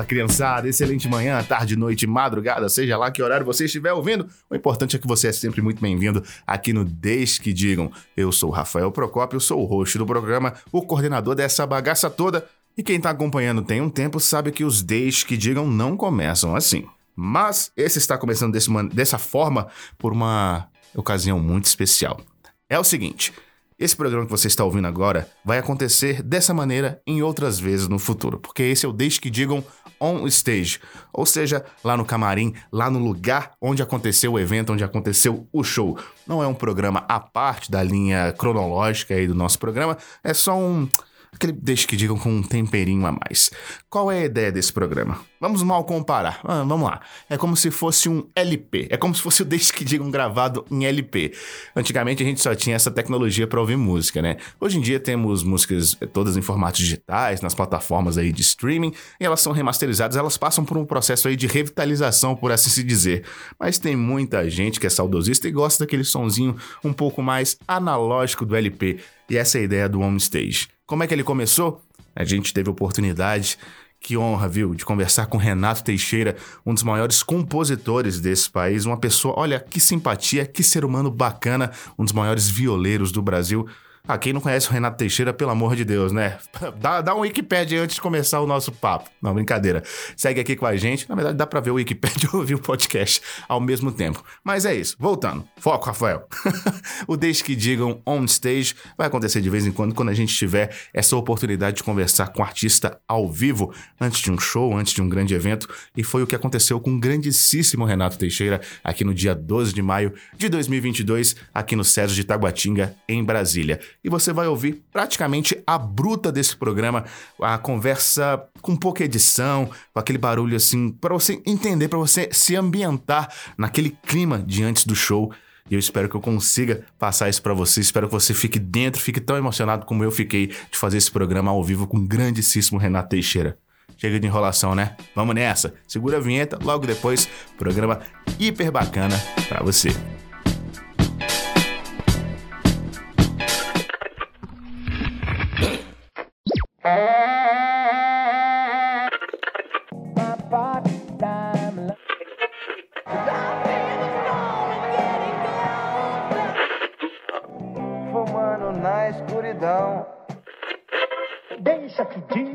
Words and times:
Fala, 0.00 0.04
criançada, 0.04 0.68
excelente 0.68 1.08
manhã, 1.08 1.42
tarde, 1.42 1.76
noite, 1.76 2.06
madrugada, 2.06 2.68
seja 2.68 2.96
lá 2.96 3.10
que 3.10 3.22
horário 3.22 3.44
você 3.44 3.66
estiver 3.66 3.92
ouvindo. 3.92 4.26
O 4.48 4.54
importante 4.54 4.96
é 4.96 4.98
que 4.98 5.06
você 5.06 5.28
é 5.28 5.32
sempre 5.32 5.60
muito 5.60 5.80
bem-vindo 5.80 6.22
aqui 6.46 6.72
no 6.72 6.84
Desde 6.84 7.40
que 7.40 7.52
Digam. 7.52 7.90
Eu 8.16 8.32
sou 8.32 8.50
Rafael 8.50 8.90
Procópio, 8.90 9.40
sou 9.40 9.62
o 9.62 9.64
host 9.66 9.98
do 9.98 10.06
programa, 10.06 10.54
o 10.72 10.82
coordenador 10.82 11.34
dessa 11.34 11.66
bagaça 11.66 12.08
toda. 12.08 12.46
E 12.76 12.82
quem 12.82 13.00
tá 13.00 13.10
acompanhando 13.10 13.62
tem 13.62 13.80
um 13.80 13.90
tempo 13.90 14.18
sabe 14.18 14.52
que 14.52 14.64
os 14.64 14.82
Desde 14.82 15.26
que 15.26 15.36
Digam 15.36 15.66
não 15.66 15.96
começam 15.96 16.56
assim. 16.56 16.86
Mas 17.14 17.70
esse 17.76 17.98
está 17.98 18.16
começando 18.16 18.52
desse, 18.52 18.70
dessa 18.94 19.18
forma 19.18 19.68
por 19.98 20.12
uma 20.12 20.68
ocasião 20.94 21.38
muito 21.38 21.66
especial. 21.66 22.20
É 22.68 22.78
o 22.78 22.84
seguinte. 22.84 23.32
Esse 23.80 23.96
programa 23.96 24.26
que 24.26 24.30
você 24.30 24.46
está 24.46 24.62
ouvindo 24.62 24.86
agora 24.86 25.26
vai 25.42 25.58
acontecer 25.58 26.22
dessa 26.22 26.52
maneira 26.52 27.00
em 27.06 27.22
outras 27.22 27.58
vezes 27.58 27.88
no 27.88 27.98
futuro, 27.98 28.38
porque 28.38 28.62
esse 28.62 28.84
é 28.84 28.88
o 28.88 28.92
Desde 28.92 29.18
que 29.18 29.30
Digam 29.30 29.64
on 30.00 30.26
stage, 30.26 30.80
ou 31.12 31.26
seja, 31.26 31.64
lá 31.84 31.96
no 31.96 32.04
camarim, 32.04 32.54
lá 32.72 32.90
no 32.90 32.98
lugar 32.98 33.52
onde 33.60 33.82
aconteceu 33.82 34.32
o 34.32 34.38
evento, 34.38 34.72
onde 34.72 34.82
aconteceu 34.82 35.46
o 35.52 35.62
show. 35.62 35.98
Não 36.26 36.42
é 36.42 36.46
um 36.46 36.54
programa 36.54 37.04
à 37.08 37.20
parte 37.20 37.70
da 37.70 37.82
linha 37.82 38.32
cronológica 38.32 39.14
aí 39.14 39.26
do 39.26 39.34
nosso 39.34 39.58
programa, 39.58 39.98
é 40.24 40.32
só 40.32 40.56
um 40.56 40.88
aquele 41.32 41.52
deixe 41.52 41.86
que 41.86 41.96
digam 41.96 42.18
com 42.18 42.30
um 42.30 42.42
temperinho 42.42 43.04
a 43.06 43.12
mais. 43.12 43.50
Qual 43.88 44.10
é 44.10 44.22
a 44.22 44.24
ideia 44.24 44.52
desse 44.52 44.72
programa? 44.72 45.20
Vamos 45.40 45.62
mal 45.62 45.84
comparar. 45.84 46.40
Ah, 46.44 46.62
vamos 46.62 46.88
lá. 46.88 47.00
É 47.28 47.36
como 47.36 47.56
se 47.56 47.70
fosse 47.70 48.08
um 48.08 48.26
LP. 48.34 48.88
É 48.90 48.96
como 48.96 49.14
se 49.14 49.22
fosse 49.22 49.42
o 49.42 49.44
deixe 49.44 49.72
que 49.72 49.84
digam 49.84 50.10
gravado 50.10 50.64
em 50.70 50.84
LP. 50.84 51.32
Antigamente 51.74 52.22
a 52.22 52.26
gente 52.26 52.40
só 52.40 52.54
tinha 52.54 52.76
essa 52.76 52.90
tecnologia 52.90 53.46
para 53.46 53.58
ouvir 53.58 53.76
música, 53.76 54.20
né? 54.20 54.36
Hoje 54.60 54.78
em 54.78 54.80
dia 54.80 55.00
temos 55.00 55.42
músicas 55.42 55.96
eh, 56.00 56.06
todas 56.06 56.36
em 56.36 56.42
formatos 56.42 56.80
digitais, 56.80 57.40
nas 57.40 57.54
plataformas 57.54 58.18
aí 58.18 58.32
de 58.32 58.42
streaming, 58.42 58.92
e 59.18 59.24
elas 59.24 59.40
são 59.40 59.52
remasterizadas, 59.52 60.16
elas 60.16 60.36
passam 60.36 60.64
por 60.64 60.76
um 60.76 60.84
processo 60.84 61.28
aí 61.28 61.36
de 61.36 61.46
revitalização, 61.46 62.36
por 62.36 62.52
assim 62.52 62.70
se 62.70 62.82
dizer. 62.82 63.24
Mas 63.58 63.78
tem 63.78 63.96
muita 63.96 64.48
gente 64.50 64.78
que 64.78 64.86
é 64.86 64.90
saudosista 64.90 65.48
e 65.48 65.52
gosta 65.52 65.84
daquele 65.84 66.04
sonzinho 66.04 66.56
um 66.84 66.92
pouco 66.92 67.22
mais 67.22 67.56
analógico 67.66 68.44
do 68.44 68.54
LP. 68.54 68.98
E 69.28 69.36
essa 69.36 69.58
é 69.58 69.60
a 69.60 69.64
ideia 69.64 69.88
do 69.88 70.00
Home 70.00 70.18
Stage. 70.18 70.68
Como 70.90 71.04
é 71.04 71.06
que 71.06 71.14
ele 71.14 71.22
começou? 71.22 71.80
A 72.16 72.24
gente 72.24 72.52
teve 72.52 72.68
oportunidade, 72.68 73.56
que 74.00 74.16
honra, 74.16 74.48
viu, 74.48 74.74
de 74.74 74.84
conversar 74.84 75.26
com 75.26 75.38
Renato 75.38 75.84
Teixeira, 75.84 76.36
um 76.66 76.74
dos 76.74 76.82
maiores 76.82 77.22
compositores 77.22 78.18
desse 78.18 78.50
país, 78.50 78.86
uma 78.86 78.96
pessoa, 78.96 79.34
olha, 79.38 79.60
que 79.60 79.78
simpatia, 79.78 80.44
que 80.44 80.64
ser 80.64 80.84
humano 80.84 81.08
bacana, 81.08 81.70
um 81.96 82.02
dos 82.02 82.12
maiores 82.12 82.50
violeiros 82.50 83.12
do 83.12 83.22
Brasil. 83.22 83.68
Ah, 84.08 84.18
quem 84.18 84.32
não 84.32 84.40
conhece 84.40 84.68
o 84.68 84.72
Renato 84.72 84.96
Teixeira, 84.96 85.32
pelo 85.32 85.50
amor 85.50 85.76
de 85.76 85.84
Deus, 85.84 86.10
né? 86.10 86.38
Dá, 86.80 87.00
dá 87.00 87.14
um 87.14 87.20
Wikipedia 87.20 87.82
antes 87.82 87.96
de 87.96 88.00
começar 88.00 88.40
o 88.40 88.46
nosso 88.46 88.72
papo. 88.72 89.10
Não, 89.20 89.34
brincadeira. 89.34 89.82
Segue 90.16 90.40
aqui 90.40 90.56
com 90.56 90.66
a 90.66 90.76
gente. 90.76 91.08
Na 91.08 91.14
verdade, 91.14 91.36
dá 91.36 91.46
pra 91.46 91.60
ver 91.60 91.70
o 91.70 91.74
Wikipedia 91.74 92.28
e 92.32 92.34
ouvir 92.36 92.54
o 92.54 92.58
podcast 92.58 93.20
ao 93.48 93.60
mesmo 93.60 93.92
tempo. 93.92 94.24
Mas 94.42 94.64
é 94.64 94.74
isso. 94.74 94.96
Voltando. 94.98 95.46
Foco, 95.58 95.86
Rafael. 95.86 96.26
o 97.06 97.16
Desde 97.16 97.44
que 97.44 97.54
Digam 97.54 98.00
On 98.06 98.24
Stage 98.24 98.74
vai 98.96 99.06
acontecer 99.06 99.40
de 99.40 99.50
vez 99.50 99.66
em 99.66 99.72
quando, 99.72 99.94
quando 99.94 100.08
a 100.08 100.14
gente 100.14 100.34
tiver 100.34 100.74
essa 100.92 101.16
oportunidade 101.16 101.76
de 101.76 101.84
conversar 101.84 102.28
com 102.28 102.40
um 102.40 102.44
artista 102.44 102.98
ao 103.06 103.30
vivo, 103.30 103.72
antes 104.00 104.20
de 104.20 104.32
um 104.32 104.38
show, 104.38 104.76
antes 104.76 104.92
de 104.92 105.02
um 105.02 105.08
grande 105.08 105.34
evento. 105.34 105.68
E 105.96 106.02
foi 106.02 106.22
o 106.22 106.26
que 106.26 106.34
aconteceu 106.34 106.80
com 106.80 106.94
o 106.94 106.98
grandíssimo 106.98 107.84
Renato 107.84 108.18
Teixeira 108.18 108.60
aqui 108.82 109.04
no 109.04 109.14
dia 109.14 109.34
12 109.34 109.72
de 109.72 109.82
maio 109.82 110.14
de 110.36 110.48
2022, 110.48 111.36
aqui 111.52 111.76
no 111.76 111.84
César 111.84 112.14
de 112.14 112.24
Taguatinga, 112.24 112.94
em 113.08 113.22
Brasília 113.22 113.78
e 114.02 114.08
você 114.08 114.32
vai 114.32 114.46
ouvir 114.46 114.82
praticamente 114.92 115.60
a 115.66 115.78
bruta 115.78 116.30
desse 116.32 116.56
programa, 116.56 117.04
a 117.40 117.58
conversa 117.58 118.42
com 118.60 118.76
pouca 118.76 119.04
edição, 119.04 119.70
com 119.92 120.00
aquele 120.00 120.18
barulho 120.18 120.56
assim, 120.56 120.90
para 120.90 121.14
você 121.14 121.40
entender, 121.46 121.88
para 121.88 121.98
você 121.98 122.28
se 122.32 122.56
ambientar 122.56 123.32
naquele 123.56 123.96
clima 124.06 124.38
de 124.38 124.62
antes 124.62 124.84
do 124.84 124.94
show. 124.94 125.32
E 125.70 125.74
eu 125.74 125.78
espero 125.78 126.08
que 126.08 126.16
eu 126.16 126.20
consiga 126.20 126.84
passar 126.98 127.28
isso 127.28 127.40
para 127.40 127.54
você. 127.54 127.80
Espero 127.80 128.08
que 128.08 128.12
você 128.12 128.34
fique 128.34 128.58
dentro, 128.58 129.00
fique 129.00 129.20
tão 129.20 129.36
emocionado 129.36 129.86
como 129.86 130.02
eu 130.02 130.10
fiquei 130.10 130.48
de 130.48 130.76
fazer 130.76 130.98
esse 130.98 131.10
programa 131.10 131.50
ao 131.50 131.62
vivo 131.62 131.86
com 131.86 131.98
o 131.98 132.06
grandíssimo 132.06 132.78
Renato 132.78 133.10
Teixeira. 133.10 133.56
Chega 133.96 134.18
de 134.18 134.26
enrolação, 134.26 134.74
né? 134.74 134.96
Vamos 135.14 135.34
nessa. 135.34 135.74
Segura 135.86 136.16
a 136.16 136.20
vinheta, 136.20 136.58
logo 136.62 136.86
depois, 136.86 137.28
programa 137.58 138.00
hiper 138.38 138.72
bacana 138.72 139.14
para 139.46 139.62
você. 139.62 139.90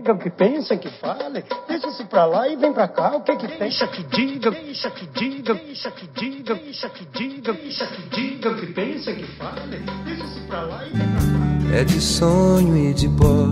Diga, 0.06 0.14
o 0.14 0.18
que 0.18 0.30
pensa, 0.30 0.78
que 0.78 0.90
fale. 1.00 1.44
Deixa-se 1.68 2.04
pra 2.06 2.26
lá 2.26 2.48
e 2.48 2.56
vem 2.56 2.72
pra 2.72 2.88
cá, 2.88 3.16
o 3.16 3.22
que 3.22 3.36
que 3.36 3.48
deixa 3.48 3.88
que 3.88 4.04
diga, 4.04 4.52
deixa 4.52 4.92
que 4.92 5.08
diga, 5.08 5.56
deixa 5.56 5.92
que 5.92 6.08
diga, 6.08 6.56
deixa 6.56 6.90
que 6.90 7.06
diga, 7.06 7.54
deixa 7.54 7.88
que 7.88 8.02
diga, 8.10 8.52
o 8.52 8.56
que 8.56 8.68
pensa, 8.68 9.12
que 9.14 9.26
fale. 9.38 9.84
Deixa-se 10.06 10.40
pra 10.42 10.62
lá 10.62 10.86
e 10.86 10.90
vem 10.92 11.08
pra 11.08 11.70
cá. 11.72 11.78
É 11.78 11.84
de 11.84 12.00
sonho 12.00 12.78
e 12.78 12.94
de 12.94 13.10
pó, 13.10 13.48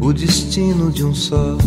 o 0.00 0.12
destino 0.12 0.92
de 0.92 1.04
um 1.04 1.14
só. 1.14 1.58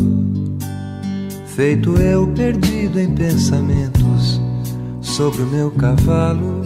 Feito 1.48 2.00
eu 2.00 2.28
perdido 2.34 3.00
em 3.00 3.14
pensamentos 3.14 4.40
sobre 5.02 5.42
o 5.42 5.46
meu 5.48 5.70
cavalo. 5.72 6.61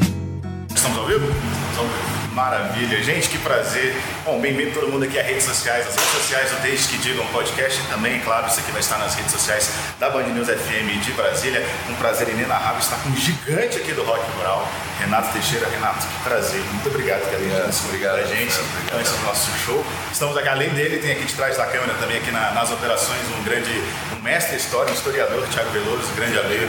Maravilha, 2.76 3.02
gente, 3.02 3.30
que 3.30 3.38
prazer. 3.38 3.96
Bom, 4.26 4.38
bem-vindo 4.42 4.72
todo 4.72 4.90
mundo 4.90 5.06
aqui 5.06 5.18
às 5.18 5.26
redes 5.26 5.46
sociais, 5.46 5.88
as 5.88 5.96
redes 5.96 6.12
sociais 6.12 6.52
do 6.52 6.62
Desde 6.62 6.90
que 6.90 6.98
Digam 6.98 7.26
Podcast 7.28 7.82
também, 7.88 8.20
claro, 8.20 8.48
isso 8.48 8.60
aqui 8.60 8.70
vai 8.70 8.82
estar 8.82 8.98
nas 8.98 9.16
redes 9.16 9.32
sociais 9.32 9.72
da 9.98 10.10
Band 10.10 10.24
News 10.24 10.50
FM 10.50 11.02
de 11.02 11.14
Brasília. 11.14 11.66
Um 11.90 11.96
prazer 11.96 12.28
inenarrável 12.28 12.80
estar 12.80 12.98
com 12.98 13.08
um 13.08 13.16
gigante 13.16 13.78
aqui 13.78 13.94
do 13.94 14.04
Rock 14.04 14.30
Rural, 14.38 14.70
Renato 15.00 15.32
Teixeira. 15.32 15.70
Renato, 15.70 16.06
que 16.06 16.24
prazer. 16.26 16.60
Muito 16.60 16.90
obrigado 16.90 17.22
pela 17.30 17.38
obrigado, 17.38 17.86
obrigado 17.86 18.16
a 18.18 18.26
gente 18.26 18.60
obrigado. 18.60 19.00
antes 19.00 19.12
do 19.14 19.24
nosso 19.24 19.52
show. 19.66 19.86
Estamos 20.12 20.36
aqui, 20.36 20.50
além 20.50 20.70
dele, 20.72 20.98
tem 20.98 21.14
aqui 21.14 21.24
de 21.24 21.34
trás 21.34 21.56
da 21.56 21.68
câmera 21.68 21.94
também, 21.94 22.18
aqui 22.18 22.32
na, 22.32 22.52
nas 22.52 22.72
operações, 22.72 23.22
um 23.40 23.44
grande, 23.46 23.72
um 24.20 24.22
mestre 24.22 24.58
história, 24.58 24.92
um 24.92 24.96
historiador, 24.96 25.48
Thiago 25.48 25.70
Veloso, 25.70 26.12
grande 26.14 26.38
amigo 26.38 26.68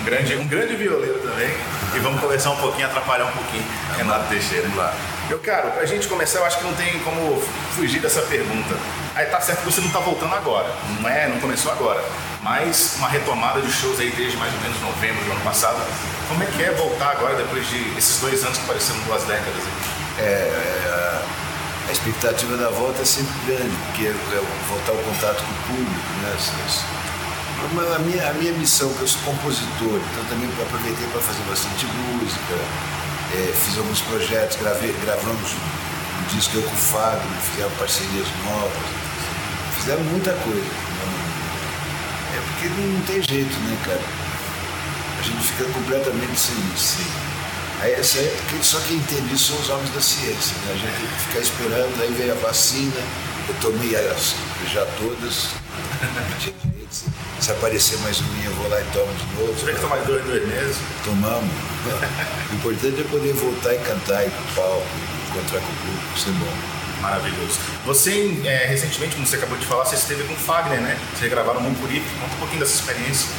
um 0.00 0.04
grande, 0.04 0.36
um 0.36 0.48
grande 0.48 0.74
violeiro 0.76 1.18
também. 1.18 1.50
E 1.94 1.98
vamos 1.98 2.20
conversar 2.20 2.50
um 2.50 2.56
pouquinho, 2.56 2.86
atrapalhar 2.86 3.26
um 3.26 3.32
pouquinho 3.32 3.64
Renato 3.96 4.28
Teixeira. 4.28 4.62
Vamos 4.62 4.78
lá. 4.78 4.94
Meu 5.28 5.38
caro, 5.38 5.70
pra 5.70 5.84
gente 5.84 6.08
começar, 6.08 6.40
eu 6.40 6.46
acho 6.46 6.58
que 6.58 6.64
não 6.64 6.74
tem 6.74 6.98
como 7.00 7.40
fugir 7.76 8.00
dessa 8.00 8.22
pergunta. 8.22 8.74
Aí 9.14 9.26
tá 9.26 9.40
certo 9.40 9.60
que 9.60 9.66
você 9.66 9.80
não 9.80 9.90
tá 9.90 10.00
voltando 10.00 10.34
agora, 10.34 10.68
não 11.00 11.08
é? 11.08 11.28
Não 11.28 11.38
começou 11.40 11.70
agora. 11.70 12.02
Mas 12.42 12.96
uma 12.96 13.08
retomada 13.08 13.60
de 13.60 13.70
shows 13.70 14.00
aí 14.00 14.10
desde 14.10 14.36
mais 14.38 14.52
ou 14.54 14.60
menos 14.60 14.80
novembro 14.80 15.22
do 15.24 15.32
ano 15.32 15.40
passado. 15.42 15.78
Como 16.28 16.42
é 16.42 16.46
que 16.46 16.62
é 16.62 16.70
voltar 16.72 17.10
agora 17.10 17.34
depois 17.36 17.68
de 17.68 17.98
esses 17.98 18.20
dois 18.20 18.42
anos 18.42 18.58
que 18.58 18.66
pareceram 18.66 18.98
duas 19.00 19.22
décadas? 19.24 19.62
É, 20.18 20.22
é, 20.22 21.22
a 21.88 21.92
expectativa 21.92 22.56
da 22.56 22.70
volta 22.70 23.02
é 23.02 23.04
sempre 23.04 23.32
grande, 23.46 23.76
porque 23.86 24.06
é, 24.06 24.10
é 24.10 24.42
voltar 24.68 24.92
ao 24.92 24.98
contato 24.98 25.42
com 25.44 25.52
o 25.52 25.76
público, 25.76 26.08
né? 26.22 26.36
A 27.62 27.98
minha, 27.98 28.30
a 28.30 28.32
minha 28.32 28.52
missão, 28.52 28.92
que 28.94 29.02
eu 29.02 29.08
sou 29.08 29.20
compositor, 29.22 30.00
então 30.00 30.24
também 30.30 30.48
aproveitei 30.62 31.06
para 31.08 31.20
fazer 31.20 31.42
bastante 31.42 31.84
música, 31.86 32.54
é, 33.34 33.52
fiz 33.52 33.76
alguns 33.76 34.00
projetos, 34.00 34.56
gravei, 34.56 34.92
gravamos 35.04 35.52
um 35.52 36.34
disco 36.34 36.56
eu 36.56 36.62
com 36.62 36.74
o 36.74 36.76
Fábio, 36.76 37.28
fizemos 37.52 37.72
parcerias 37.74 38.26
novas, 38.44 38.72
fizemos 39.76 40.06
muita 40.10 40.32
coisa. 40.32 40.60
Né? 40.60 41.10
É 42.34 42.40
porque 42.48 42.68
não 42.80 43.00
tem 43.02 43.22
jeito, 43.22 43.58
né, 43.60 43.78
cara? 43.84 44.00
A 45.18 45.22
gente 45.22 45.42
fica 45.44 45.64
completamente 45.64 46.40
sem 46.40 46.56
isso. 46.74 46.98
Aí, 47.82 47.96
só 48.62 48.80
quem 48.80 48.96
entende 48.96 49.34
isso 49.34 49.52
são 49.52 49.60
os 49.60 49.70
homens 49.70 49.94
da 49.94 50.00
ciência, 50.00 50.56
né? 50.64 50.72
A 50.72 50.76
gente 50.76 50.96
tem 50.96 51.06
que 51.06 51.20
ficar 51.28 51.40
esperando, 51.40 52.02
aí 52.02 52.12
veio 52.12 52.32
a 52.32 52.36
vacina, 52.36 53.00
eu 53.48 53.54
tomei 53.60 53.96
as, 53.96 54.34
já 54.72 54.84
todas, 54.98 55.48
Se 57.40 57.52
aparecer 57.52 57.98
mais 58.00 58.20
um 58.20 58.42
eu 58.44 58.52
vou 58.52 58.68
lá 58.68 58.78
e 58.78 58.84
tomo 58.92 59.12
de 59.14 59.34
novo. 59.34 59.54
Você 59.54 59.64
vai 59.64 59.74
que 59.74 59.80
tomar 59.80 59.96
dois, 60.04 60.22
dois 60.26 60.46
meses? 60.46 60.76
Tomamos. 61.02 61.50
o 62.50 62.54
importante 62.54 63.00
é 63.00 63.04
poder 63.04 63.32
voltar 63.32 63.74
e 63.74 63.78
cantar, 63.78 64.26
ir 64.26 64.30
pro 64.30 64.62
palco, 64.62 64.86
encontrar 65.30 65.60
com 65.60 65.72
o 65.72 65.76
público, 65.76 66.16
isso 66.16 66.28
é 66.28 66.32
bom. 66.32 67.00
Maravilhoso. 67.00 67.58
Você, 67.86 68.42
é, 68.44 68.66
recentemente, 68.66 69.14
como 69.14 69.26
você 69.26 69.36
acabou 69.36 69.56
de 69.56 69.64
falar, 69.64 69.86
você 69.86 69.96
esteve 69.96 70.24
com 70.24 70.34
o 70.34 70.36
Fagner, 70.36 70.82
né? 70.82 70.98
Vocês 71.16 71.30
gravaram 71.30 71.62
Moncuripe. 71.62 72.06
Conta 72.20 72.34
um 72.34 72.38
pouquinho 72.40 72.60
dessa 72.60 72.74
experiência. 72.74 73.30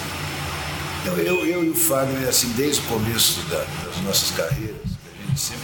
Eu, 1.05 1.17
eu, 1.19 1.45
eu 1.45 1.63
e 1.63 1.69
o 1.69 1.75
Fagner, 1.75 2.27
assim, 2.27 2.51
desde 2.53 2.81
o 2.81 2.85
começo 2.85 3.41
da, 3.49 3.63
das 3.85 4.01
nossas 4.03 4.31
carreiras, 4.31 4.77
a 4.83 5.27
gente 5.27 5.39
sempre 5.39 5.61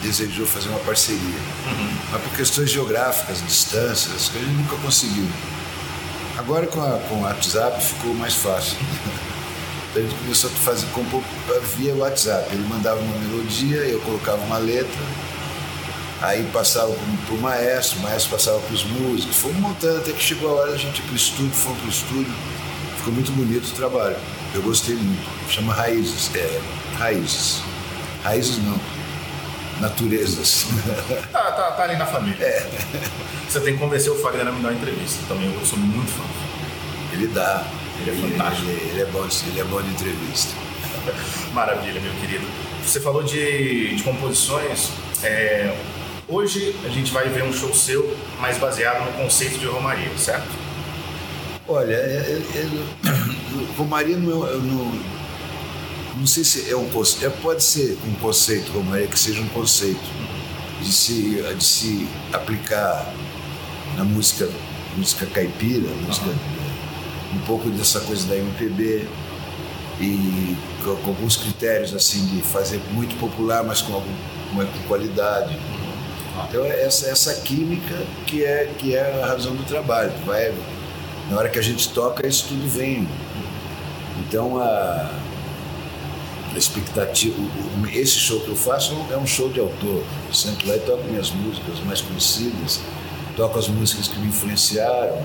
desejou 0.00 0.46
fazer 0.46 0.70
uma 0.70 0.78
parceria. 0.78 1.20
Uhum. 1.20 1.96
Mas 2.10 2.22
por 2.22 2.32
questões 2.36 2.70
geográficas, 2.70 3.42
distâncias, 3.46 4.30
que 4.30 4.38
a 4.38 4.40
gente 4.40 4.54
nunca 4.54 4.76
conseguiu. 4.76 5.28
Agora 6.38 6.66
com, 6.66 6.82
a, 6.82 6.98
com 7.08 7.14
o 7.16 7.22
WhatsApp 7.22 7.82
ficou 7.82 8.14
mais 8.14 8.34
fácil. 8.34 8.76
A 9.94 9.98
gente 9.98 10.14
começou 10.14 10.50
a 10.50 10.52
fazer 10.52 10.86
compor 10.88 11.22
via 11.76 11.94
WhatsApp. 11.94 12.52
Ele 12.52 12.66
mandava 12.68 13.00
uma 13.00 13.18
melodia, 13.18 13.78
eu 13.78 13.98
colocava 14.00 14.42
uma 14.44 14.58
letra, 14.58 15.00
aí 16.20 16.46
passava 16.52 16.94
para 17.24 17.34
o 17.34 17.40
maestro, 17.40 17.98
o 18.00 18.02
maestro 18.02 18.30
passava 18.32 18.58
para 18.60 18.74
os 18.74 18.84
músicos, 18.84 19.36
fomos 19.36 19.56
montando 19.56 19.98
até 19.98 20.12
que 20.12 20.22
chegou 20.22 20.50
a 20.50 20.60
hora 20.60 20.72
da 20.72 20.76
gente 20.76 20.98
ir 20.98 21.02
para 21.02 21.12
o 21.12 21.16
estúdio, 21.16 21.52
fomos 21.52 21.78
para 21.78 21.86
o 21.86 21.90
estúdio. 21.90 22.34
Ficou 22.98 23.14
muito 23.14 23.32
bonito 23.32 23.68
o 23.68 23.74
trabalho. 23.74 24.16
Eu 24.54 24.62
gostei 24.62 24.96
muito. 24.96 25.50
Chama 25.50 25.72
Raízes. 25.72 26.30
É, 26.34 26.60
Raízes. 26.98 27.62
Raízes 28.22 28.58
não. 28.58 28.95
Naturezas. 29.80 30.66
Tá, 31.32 31.52
tá, 31.52 31.70
tá 31.72 31.82
ali 31.82 31.96
na 31.96 32.06
família. 32.06 32.44
É. 32.44 32.66
Você 33.48 33.60
tem 33.60 33.74
que 33.74 33.78
convencer 33.78 34.10
o 34.10 34.16
Fagner 34.16 34.48
a 34.48 34.52
me 34.52 34.62
dar 34.62 34.70
uma 34.70 34.74
entrevista. 34.74 35.20
Também 35.28 35.52
eu 35.52 35.64
sou 35.64 35.78
muito 35.78 36.10
fã. 36.10 36.24
Ele 37.12 37.28
dá. 37.28 37.64
Ele 38.00 38.10
é 38.10 38.14
fantástico. 38.14 38.68
Ele, 38.68 38.90
ele, 38.90 39.02
é, 39.02 39.06
bom, 39.06 39.26
ele 39.46 39.60
é 39.60 39.64
bom 39.64 39.82
de 39.82 39.90
entrevista. 39.90 40.54
Maravilha, 41.52 42.00
meu 42.00 42.12
querido. 42.14 42.46
Você 42.84 43.00
falou 43.00 43.22
de, 43.22 43.96
de 43.96 44.02
composições. 44.02 44.90
É, 45.22 45.76
hoje 46.28 46.74
a 46.84 46.88
gente 46.88 47.12
vai 47.12 47.28
ver 47.28 47.44
um 47.44 47.52
show 47.52 47.74
seu 47.74 48.16
mais 48.40 48.58
baseado 48.58 49.04
no 49.04 49.12
conceito 49.12 49.58
de 49.58 49.66
Romaria, 49.66 50.10
certo? 50.16 50.48
Olha, 51.68 51.94
é, 51.94 52.42
é, 52.54 52.58
é 52.58 52.66
Romaria 53.76 54.16
não, 54.16 54.46
é, 54.46 54.52
não, 54.52 54.92
não 56.16 56.26
sei 56.26 56.44
se 56.44 56.70
é 56.70 56.76
um 56.76 56.88
conceito, 56.88 57.26
é, 57.26 57.30
pode 57.42 57.62
ser 57.62 57.98
um 58.06 58.14
conceito, 58.14 58.72
Romaria, 58.72 59.06
que 59.06 59.18
seja 59.18 59.40
um 59.40 59.48
conceito 59.48 60.00
de 60.80 60.90
se, 60.90 61.42
de 61.56 61.64
se 61.64 62.08
aplicar 62.32 63.12
na 63.96 64.04
música, 64.04 64.48
música 64.96 65.26
caipira, 65.26 65.88
música, 66.06 66.26
uhum. 66.26 67.36
um 67.36 67.40
pouco 67.40 67.68
dessa 67.68 68.00
coisa 68.00 68.26
da 68.28 68.36
MPB 68.36 69.06
e 70.00 70.56
com, 70.82 70.96
com, 70.96 71.10
alguns 71.10 71.36
critérios 71.36 71.94
assim 71.94 72.24
de 72.26 72.40
fazer 72.40 72.80
muito 72.92 73.18
popular, 73.18 73.62
mas 73.62 73.82
com, 73.82 73.94
algum, 73.94 74.14
com, 74.54 74.88
qualidade. 74.88 75.54
Uhum. 75.54 76.46
Então 76.48 76.64
é 76.64 76.82
essa, 76.82 77.08
essa 77.08 77.34
química 77.42 77.94
que 78.26 78.42
é, 78.42 78.72
que 78.78 78.94
é 78.94 79.22
a 79.22 79.26
razão 79.26 79.54
do 79.54 79.64
trabalho. 79.64 80.12
Vai, 80.24 80.54
na 81.30 81.36
hora 81.36 81.48
que 81.50 81.58
a 81.58 81.62
gente 81.62 81.90
toca, 81.90 82.26
isso 82.26 82.46
tudo 82.48 82.66
vem. 82.68 83.06
Então 84.20 84.58
a, 84.58 85.10
a 86.56 86.58
expectativa, 86.58 87.36
esse 87.92 88.18
show 88.18 88.40
que 88.40 88.48
eu 88.48 88.56
faço 88.56 88.96
é 89.10 89.16
um 89.16 89.26
show 89.26 89.50
de 89.50 89.60
autor. 89.60 90.02
Eu 90.26 90.34
sempre 90.34 90.66
lá 90.66 90.76
e 90.76 90.80
toco 90.80 91.04
minhas 91.04 91.30
músicas 91.30 91.78
mais 91.84 92.00
conhecidas, 92.00 92.80
toco 93.36 93.58
as 93.58 93.68
músicas 93.68 94.08
que 94.08 94.18
me 94.18 94.28
influenciaram. 94.28 95.22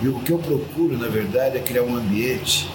E 0.00 0.08
o 0.08 0.18
que 0.20 0.32
eu 0.32 0.38
procuro, 0.38 0.96
na 0.96 1.08
verdade, 1.08 1.58
é 1.58 1.60
criar 1.60 1.82
um 1.82 1.96
ambiente 1.96 2.68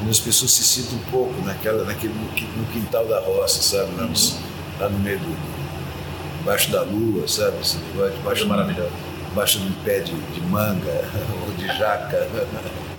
onde 0.00 0.10
as 0.10 0.18
pessoas 0.18 0.50
se 0.50 0.64
sintam 0.64 0.98
um 0.98 1.10
pouco 1.10 1.40
naquela, 1.44 1.84
naquele, 1.84 2.12
no 2.12 2.66
quintal 2.72 3.06
da 3.06 3.20
roça, 3.20 3.62
sabe? 3.62 3.94
Lá 3.96 4.04
no, 4.04 4.14
lá 4.80 4.88
no 4.88 4.98
meio 4.98 5.18
do. 5.20 5.36
embaixo 6.40 6.72
da 6.72 6.82
lua, 6.82 7.26
sabe? 7.28 7.60
Esse 7.60 7.76
negócio, 7.76 8.16
debaixo, 8.16 8.46
maravilhoso. 8.48 8.90
Embaixo 9.30 9.60
de 9.60 9.68
um 9.68 9.72
pé 9.84 10.00
de, 10.00 10.12
de 10.12 10.40
manga 10.40 11.04
ou 11.46 11.54
de 11.54 11.66
jaca. 11.68 12.28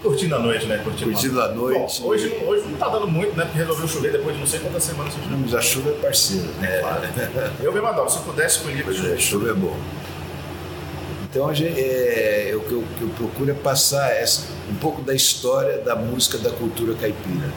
Curtindo 0.04 0.36
a 0.36 0.40
noite, 0.40 0.66
né? 0.66 0.78
Curtindo, 0.84 1.12
Curtindo 1.12 1.42
a 1.42 1.48
noite. 1.48 2.02
Bom, 2.02 2.08
hoje, 2.10 2.44
hoje 2.46 2.68
não 2.68 2.78
tá 2.78 2.90
dando 2.90 3.08
muito, 3.08 3.38
né? 3.38 3.46
Porque 3.46 3.58
resolveu 3.58 3.88
chover 3.88 4.12
depois 4.12 4.36
de 4.36 4.42
não 4.42 4.48
sei 4.48 4.60
quantas 4.60 4.84
semanas. 4.84 5.14
Não, 5.32 5.38
mas 5.38 5.56
a 5.56 5.62
chuva 5.62 5.92
é 5.92 5.94
parceira, 5.94 6.48
né? 6.60 6.80
Claro. 6.80 7.02
Eu 7.62 7.72
mesmo 7.72 7.88
adoro. 7.88 8.10
Se 8.10 8.18
eu 8.18 8.24
pudesse 8.24 8.58
escolher, 8.58 8.86
eu 8.86 9.20
chuva 9.20 9.50
é 9.50 9.54
bom. 9.54 9.76
Então, 11.34 11.50
é, 11.50 12.54
o, 12.54 12.60
que 12.60 12.72
eu, 12.74 12.84
que 12.98 13.02
eu 13.02 13.10
procuro 13.18 13.50
é 13.50 13.54
passar 13.56 14.12
essa, 14.12 14.44
um 14.70 14.76
pouco 14.76 15.02
da 15.02 15.16
história 15.16 15.80
da 15.80 15.96
música 15.96 16.38
da 16.38 16.52
cultura 16.52 16.94
caipira. 16.94 17.50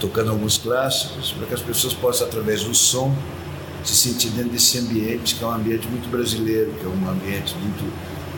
Tocando 0.00 0.30
alguns 0.30 0.58
clássicos, 0.58 1.32
para 1.32 1.46
que 1.46 1.54
as 1.54 1.60
pessoas 1.60 1.92
possam, 1.92 2.26
através 2.26 2.64
do 2.64 2.74
som, 2.74 3.14
se 3.84 3.94
sentir 3.94 4.30
dentro 4.30 4.50
desse 4.50 4.78
ambiente, 4.78 5.36
que 5.36 5.44
é 5.44 5.46
um 5.46 5.52
ambiente 5.52 5.86
muito 5.86 6.10
brasileiro, 6.10 6.72
que 6.72 6.84
é 6.84 6.88
um 6.88 7.08
ambiente 7.08 7.54
muito, 7.56 7.84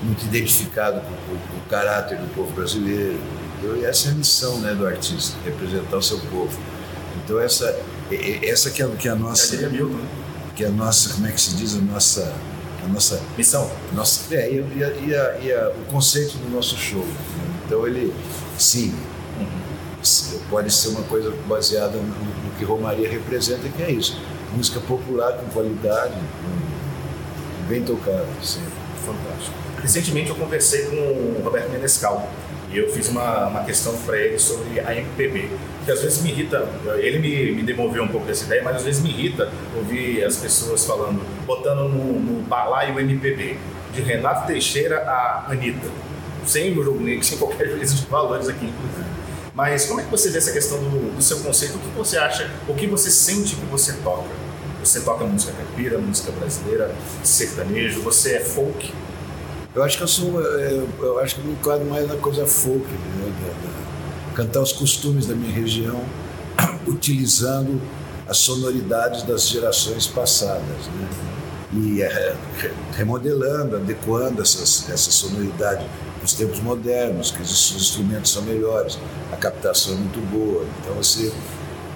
muito 0.02 0.24
identificado 0.24 1.00
com, 1.00 1.08
com, 1.08 1.38
com 1.38 1.56
o 1.58 1.68
caráter 1.68 2.18
do 2.18 2.34
povo 2.34 2.50
brasileiro. 2.52 3.18
E 3.62 3.84
essa 3.84 4.08
é 4.08 4.10
a 4.10 4.14
missão 4.14 4.58
né, 4.58 4.74
do 4.74 4.86
artista, 4.86 5.36
representar 5.44 5.96
o 5.96 6.02
seu 6.02 6.18
povo. 6.18 6.58
Então, 7.24 7.40
essa, 7.40 7.78
essa 8.42 8.70
que 8.70 8.82
é, 8.82 8.88
que 8.88 9.08
é 9.08 9.12
a 9.12 9.14
nossa. 9.14 9.56
Né? 9.56 9.70
Que 10.56 10.64
é 10.64 10.66
a 10.66 10.70
nossa, 10.70 11.14
como 11.14 11.26
é 11.26 11.30
que 11.30 11.40
se 11.40 11.54
diz? 11.54 11.76
A 11.76 11.80
nossa 11.80 12.34
a 12.84 12.88
nossa 12.88 13.20
missão. 13.36 13.70
Nossa, 13.92 14.34
é, 14.34 14.50
e, 14.50 14.56
e, 14.76 15.14
a, 15.14 15.38
e 15.38 15.52
a, 15.52 15.70
o 15.70 15.84
conceito 15.90 16.36
do 16.38 16.50
nosso 16.50 16.76
show. 16.76 17.04
Né? 17.04 17.60
Então 17.64 17.86
ele, 17.86 18.12
sim, 18.58 18.92
uhum. 19.38 20.40
pode 20.50 20.72
ser 20.72 20.88
uma 20.88 21.02
coisa 21.02 21.32
baseada 21.46 21.96
no, 21.96 22.02
no, 22.02 22.52
que 22.58 22.64
Romaria 22.64 23.08
representa, 23.08 23.68
que 23.68 23.82
é 23.82 23.90
isso. 23.90 24.20
Música 24.54 24.80
popular 24.80 25.32
com 25.34 25.46
qualidade, 25.46 26.14
bem 27.68 27.82
tocada. 27.82 28.26
Sim. 28.42 28.60
Fantástico. 29.06 29.56
Recentemente 29.82 30.30
eu 30.30 30.36
conversei 30.36 30.86
com 30.86 30.96
o 30.96 31.40
Roberto 31.42 31.70
Menescal 31.70 32.30
e 32.72 32.78
eu 32.78 32.88
fiz 32.90 33.08
uma, 33.08 33.48
uma 33.48 33.64
questão 33.64 33.94
para 33.98 34.16
ele 34.16 34.38
sobre 34.38 34.80
a 34.80 34.94
MPB, 34.94 35.50
que 35.84 35.90
às 35.90 36.00
vezes 36.00 36.22
me 36.22 36.30
irrita, 36.30 36.66
ele 36.96 37.18
me, 37.18 37.52
me 37.52 37.62
demoveu 37.62 38.04
um 38.04 38.08
pouco 38.08 38.26
dessa 38.26 38.44
ideia, 38.44 38.62
mas 38.62 38.76
às 38.76 38.84
vezes 38.84 39.02
me 39.02 39.10
irrita 39.10 39.50
ouvir 39.76 40.24
as 40.24 40.36
pessoas 40.36 40.86
falando, 40.86 41.20
botando 41.44 41.88
no, 41.88 42.18
no 42.18 42.42
balaio 42.44 42.98
MPB, 42.98 43.58
de 43.92 44.00
Renato 44.00 44.46
Teixeira 44.46 45.02
a 45.02 45.50
Anitta, 45.50 45.88
sem 46.46 46.78
o 46.78 46.82
jogo 46.82 47.00
negro, 47.00 47.22
sem 47.26 47.36
qualquer 47.36 47.68
juízo 47.68 47.96
de 47.96 48.06
valores 48.06 48.48
aqui, 48.48 48.64
inclusive. 48.64 49.12
Mas 49.54 49.84
como 49.84 50.00
é 50.00 50.04
que 50.04 50.10
você 50.10 50.30
vê 50.30 50.38
essa 50.38 50.52
questão 50.52 50.78
do, 50.78 51.14
do 51.14 51.22
seu 51.22 51.40
conceito? 51.40 51.74
O 51.74 51.78
que 51.78 51.90
você 51.90 52.16
acha, 52.16 52.50
o 52.66 52.74
que 52.74 52.86
você 52.86 53.10
sente 53.10 53.54
que 53.56 53.66
você 53.66 53.92
toca? 54.02 54.30
Você 54.82 55.00
toca 55.00 55.24
música 55.24 55.52
caipira, 55.52 55.98
música 55.98 56.32
brasileira, 56.32 56.90
sertanejo, 57.22 58.00
você 58.00 58.36
é 58.36 58.40
folk, 58.40 58.92
eu 59.74 59.82
acho 59.82 59.96
que 59.96 60.02
eu 60.02 60.08
sou, 60.08 60.40
eu 60.40 61.18
acho 61.20 61.36
que 61.36 61.40
me 61.42 61.52
enquadro 61.52 61.86
mais 61.86 62.06
na 62.06 62.16
coisa 62.16 62.46
folk, 62.46 62.86
né? 62.86 63.32
cantar 64.34 64.60
os 64.60 64.72
costumes 64.72 65.26
da 65.26 65.34
minha 65.34 65.52
região, 65.52 66.02
utilizando 66.86 67.80
as 68.26 68.38
sonoridades 68.38 69.22
das 69.24 69.48
gerações 69.48 70.06
passadas, 70.06 70.62
né? 70.62 71.08
E 71.74 72.02
é, 72.02 72.36
remodelando, 72.94 73.76
adequando 73.76 74.42
essas, 74.42 74.90
essa 74.90 75.10
sonoridade 75.10 75.86
os 76.22 76.34
tempos 76.34 76.60
modernos, 76.60 77.30
que 77.30 77.42
os 77.42 77.74
instrumentos 77.74 78.30
são 78.30 78.42
melhores, 78.42 78.98
a 79.32 79.36
captação 79.36 79.94
é 79.94 79.96
muito 79.96 80.20
boa. 80.30 80.64
Então 80.80 80.94
você 80.94 81.32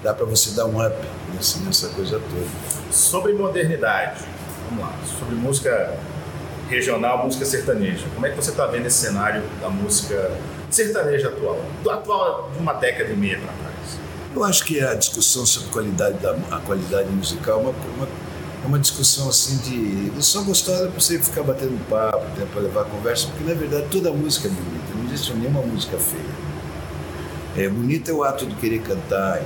dá 0.03 0.13
para 0.13 0.25
você 0.25 0.51
dar 0.51 0.65
um 0.65 0.85
up 0.85 0.95
nessa, 1.33 1.59
nessa 1.59 1.87
coisa 1.89 2.19
toda. 2.19 2.91
Sobre 2.91 3.33
modernidade, 3.33 4.23
vamos 4.69 4.83
lá, 4.83 4.97
sobre 5.17 5.35
música 5.35 5.97
regional, 6.69 7.23
música 7.23 7.45
sertaneja. 7.45 8.05
Como 8.13 8.25
é 8.25 8.29
que 8.29 8.35
você 8.35 8.51
está 8.51 8.65
vendo 8.67 8.85
esse 8.85 8.97
cenário 8.97 9.43
da 9.61 9.69
música 9.69 10.31
sertaneja 10.69 11.29
atual? 11.29 11.61
Do 11.83 11.89
atual 11.89 12.49
de 12.53 12.59
uma 12.59 12.73
década 12.73 13.11
e 13.11 13.15
meia 13.15 13.39
para 13.39 13.53
trás. 13.53 13.99
Eu 14.35 14.43
acho 14.43 14.65
que 14.65 14.81
a 14.81 14.93
discussão 14.93 15.45
sobre 15.45 15.69
qualidade 15.69 16.17
da, 16.19 16.31
a 16.51 16.59
qualidade 16.59 17.09
musical 17.09 17.59
é 17.59 17.61
uma, 17.63 17.71
uma, 17.71 18.07
é 18.63 18.67
uma 18.67 18.79
discussão 18.79 19.29
assim 19.29 19.57
de. 19.57 20.21
Só 20.21 20.43
gostosa 20.43 20.89
para 20.89 20.99
você 20.99 21.17
ficar 21.19 21.43
batendo 21.43 21.79
papo, 21.89 22.25
para 22.53 22.61
levar 22.61 22.85
conversa, 22.85 23.27
porque 23.27 23.43
na 23.43 23.57
verdade 23.57 23.87
toda 23.89 24.11
música 24.11 24.47
é 24.47 24.51
bonita, 24.51 24.93
não 24.95 25.05
existe 25.05 25.33
nenhuma 25.33 25.61
música 25.61 25.97
feia. 25.97 26.47
É, 27.57 27.67
bonito 27.67 28.11
é 28.11 28.13
o 28.13 28.23
ato 28.23 28.45
de 28.45 28.53
querer 28.55 28.81
cantar. 28.81 29.41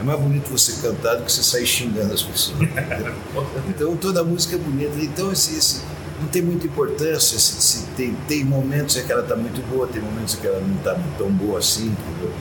É 0.00 0.02
mais 0.02 0.18
bonito 0.18 0.48
você 0.50 0.72
cantar 0.80 1.16
do 1.16 1.24
que 1.24 1.32
você 1.32 1.42
sair 1.42 1.66
xingando 1.66 2.14
as 2.14 2.22
pessoas. 2.22 2.58
então 3.68 3.94
toda 3.96 4.24
música 4.24 4.56
é 4.56 4.58
bonita. 4.58 4.92
Então 4.98 5.30
esse, 5.30 5.58
esse, 5.58 5.82
não 6.24 6.30
tem 6.30 6.42
muita 6.42 6.66
importância 6.66 7.38
se, 7.38 7.62
se 7.62 7.86
tem, 7.96 8.14
tem 8.26 8.44
momentos 8.44 8.96
em 8.96 9.04
que 9.04 9.12
ela 9.12 9.22
está 9.22 9.36
muito 9.36 9.60
boa, 9.68 9.86
tem 9.86 10.02
momentos 10.02 10.34
em 10.34 10.38
que 10.38 10.46
ela 10.46 10.60
não 10.60 10.76
está 10.76 10.96
tão 11.18 11.30
boa 11.30 11.58
assim, 11.58 11.86
entendeu? 11.86 12.32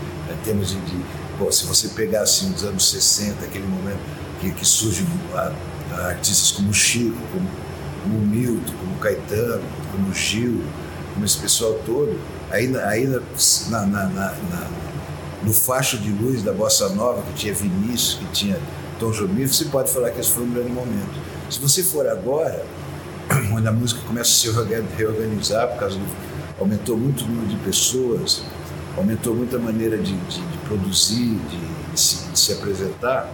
Termos 0.44 0.70
de, 0.70 0.80
de 0.80 0.98
pô, 1.38 1.52
se 1.52 1.66
você 1.66 1.90
pegar 1.90 2.22
assim 2.22 2.54
os 2.54 2.64
anos 2.64 2.90
60, 2.90 3.46
aquele 3.46 3.68
momento 3.68 4.00
que, 4.40 4.52
que 4.52 4.66
surge 4.66 5.06
a, 5.36 5.52
a 5.92 6.08
artistas 6.08 6.52
como 6.52 6.74
Chico, 6.74 7.18
como, 7.32 7.48
como 8.04 8.20
Milton, 8.20 8.74
como 8.80 8.96
Caetano, 9.00 9.64
como 9.92 10.14
Gil, 10.14 10.64
como 11.14 11.26
esse 11.26 11.38
pessoal 11.38 11.80
todo, 11.86 12.20
aí, 12.50 12.76
aí 12.78 13.08
na, 13.08 13.86
na, 13.86 14.06
na, 14.08 14.34
no 15.44 15.54
facho 15.54 15.98
de 15.98 16.10
luz 16.10 16.42
da 16.42 16.54
Bossa 16.54 16.90
Nova, 16.90 17.22
que 17.22 17.34
tinha 17.34 17.54
Vinícius, 17.54 18.16
que 18.16 18.26
tinha 18.32 18.60
Tom 19.00 19.12
Jobim, 19.12 19.46
você 19.46 19.66
pode 19.66 19.92
falar 19.92 20.12
que 20.12 20.20
esse 20.20 20.32
foi 20.32 20.44
um 20.44 20.52
grande 20.52 20.72
momento. 20.72 21.22
Se 21.50 21.60
você 21.60 21.84
for 21.84 22.08
agora, 22.08 22.66
onde 23.54 23.68
a 23.68 23.72
música 23.72 24.02
começa 24.08 24.30
a 24.30 24.34
se 24.34 24.96
reorganizar 24.98 25.68
por 25.70 25.80
causa 25.80 25.98
do 25.98 26.06
aumentou 26.60 26.98
muito 26.98 27.24
o 27.24 27.28
número 27.28 27.48
de 27.48 27.58
pessoas, 27.58 28.44
aumentou 28.98 29.36
muito 29.36 29.56
a 29.56 29.60
maneira 29.60 29.98
de, 29.98 30.16
de, 30.16 30.42
de 30.42 30.58
produzir, 30.68 31.36
de, 31.50 31.92
de, 31.92 32.00
se, 32.00 32.30
de, 32.30 32.40
se, 32.40 32.54
apresentar, 32.54 33.30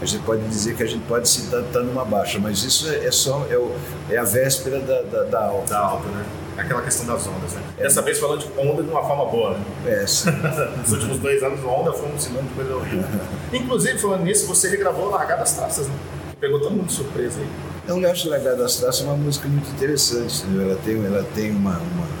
a 0.00 0.04
gente 0.04 0.22
pode 0.24 0.42
dizer 0.48 0.74
que 0.74 0.82
a 0.82 0.86
gente 0.86 1.04
pode 1.06 1.28
estar 1.28 1.62
tá, 1.62 1.68
tá 1.72 1.80
numa 1.80 2.04
baixa, 2.04 2.38
mas 2.38 2.62
isso 2.62 2.90
é, 2.90 3.06
é 3.06 3.10
só 3.10 3.46
é, 3.50 3.56
o, 3.56 3.74
é, 4.08 4.16
a 4.16 4.24
véspera 4.24 4.80
da, 4.80 5.02
da, 5.02 5.24
da 5.24 5.44
alta. 5.44 5.74
Da 5.74 5.80
alta, 5.80 6.08
né? 6.08 6.24
aquela 6.56 6.82
questão 6.82 7.06
das 7.06 7.26
ondas, 7.26 7.54
né? 7.54 7.62
Dessa 7.78 8.02
vez 8.02 8.18
falando 8.18 8.40
de 8.40 8.58
onda 8.58 8.82
de 8.82 8.90
uma 8.90 9.02
forma 9.02 9.24
boa, 9.26 9.56
né? 9.56 9.64
É, 9.86 10.06
sim. 10.06 10.30
Nos 10.76 10.92
últimos 10.92 11.18
dois 11.18 11.42
anos, 11.42 11.64
onda 11.64 11.92
foi 11.92 12.12
um 12.12 12.18
sinônimo 12.18 12.48
de 12.48 12.54
coisa 12.54 12.76
horrível. 12.76 13.04
Inclusive, 13.52 13.98
falando 13.98 14.24
nisso, 14.24 14.46
você 14.46 14.68
regravou 14.68 15.08
Largar 15.08 15.38
das 15.38 15.52
Traças, 15.54 15.86
né? 15.86 15.94
Que 16.32 16.36
pegou 16.36 16.60
todo 16.60 16.72
mundo 16.72 16.86
de 16.86 16.92
surpresa 16.92 17.40
aí. 17.40 17.69
Então, 17.84 17.96
o 17.96 18.00
Leão 18.00 18.14
Largar 18.26 18.56
das 18.56 18.76
Traças 18.76 19.00
é 19.00 19.04
uma 19.04 19.16
música 19.16 19.48
muito 19.48 19.68
interessante, 19.70 20.42
entendeu? 20.42 20.70
Ela 20.70 20.80
tem, 20.84 21.04
ela 21.04 21.26
tem 21.34 21.50
uma... 21.50 21.78
uma 21.78 22.20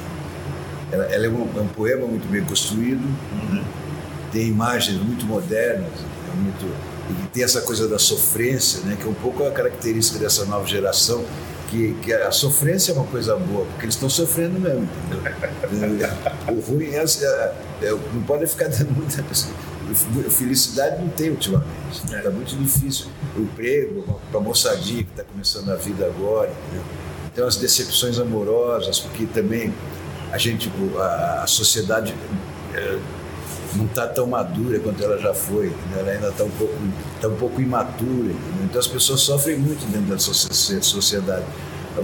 ela, 0.92 1.04
ela 1.04 1.26
é, 1.26 1.28
um, 1.28 1.48
é, 1.56 1.60
um, 1.60 1.68
poema 1.68 2.06
muito 2.06 2.28
bem 2.28 2.42
construído, 2.44 3.04
uhum. 3.04 3.62
tem 4.32 4.48
imagens 4.48 5.00
muito 5.00 5.24
modernas, 5.24 5.86
é 5.86 6.36
muito, 6.36 6.66
e 7.10 7.28
tem 7.28 7.44
essa 7.44 7.60
coisa 7.60 7.86
da 7.86 7.98
sofrência, 7.98 8.80
né? 8.80 8.96
Que 8.98 9.06
é 9.06 9.08
um 9.08 9.14
pouco 9.14 9.44
a 9.46 9.52
característica 9.52 10.18
dessa 10.18 10.44
nova 10.46 10.66
geração, 10.66 11.24
que, 11.70 11.94
que 12.02 12.12
a 12.12 12.32
sofrência 12.32 12.90
é 12.90 12.94
uma 12.94 13.06
coisa 13.06 13.36
boa, 13.36 13.64
porque 13.66 13.84
eles 13.84 13.94
estão 13.94 14.10
sofrendo 14.10 14.58
mesmo, 14.58 14.88
entendeu? 15.06 16.08
o 16.50 16.60
ruim 16.60 16.88
é, 16.88 17.04
é, 17.04 17.54
é, 17.82 17.90
não 17.90 18.22
pode 18.22 18.46
ficar 18.46 18.68
dando 18.68 18.90
muita 18.92 19.22
felicidade 19.94 21.00
não 21.00 21.08
tem 21.08 21.30
ultimamente. 21.30 21.68
Está 21.92 22.16
né? 22.16 22.22
é. 22.24 22.30
muito 22.30 22.56
difícil. 22.56 23.06
O 23.36 23.40
emprego, 23.40 24.20
para 24.30 24.40
a 24.40 24.42
moçadinha 24.42 25.04
que 25.04 25.10
está 25.10 25.24
começando 25.24 25.70
a 25.70 25.76
vida 25.76 26.06
agora. 26.06 26.50
Entendeu? 26.50 26.84
Então, 27.32 27.46
as 27.46 27.56
decepções 27.56 28.18
amorosas, 28.18 28.98
porque 28.98 29.24
também 29.26 29.72
a 30.32 30.38
gente, 30.38 30.70
a, 30.98 31.42
a 31.44 31.46
sociedade 31.46 32.14
é, 32.74 32.98
não 33.76 33.86
está 33.86 34.06
tão 34.06 34.26
madura 34.26 34.80
quanto 34.80 35.02
ela 35.02 35.18
já 35.18 35.32
foi, 35.32 35.66
entendeu? 35.66 36.00
ela 36.00 36.10
ainda 36.10 36.28
está 36.28 36.44
um 36.44 36.50
pouco, 36.50 36.74
tá 37.20 37.28
um 37.28 37.36
pouco 37.36 37.60
imatura. 37.60 38.34
Então, 38.64 38.80
as 38.80 38.86
pessoas 38.86 39.20
sofrem 39.20 39.58
muito 39.58 39.86
dentro 39.90 40.08
da 40.08 40.18
sociedade. 40.18 41.44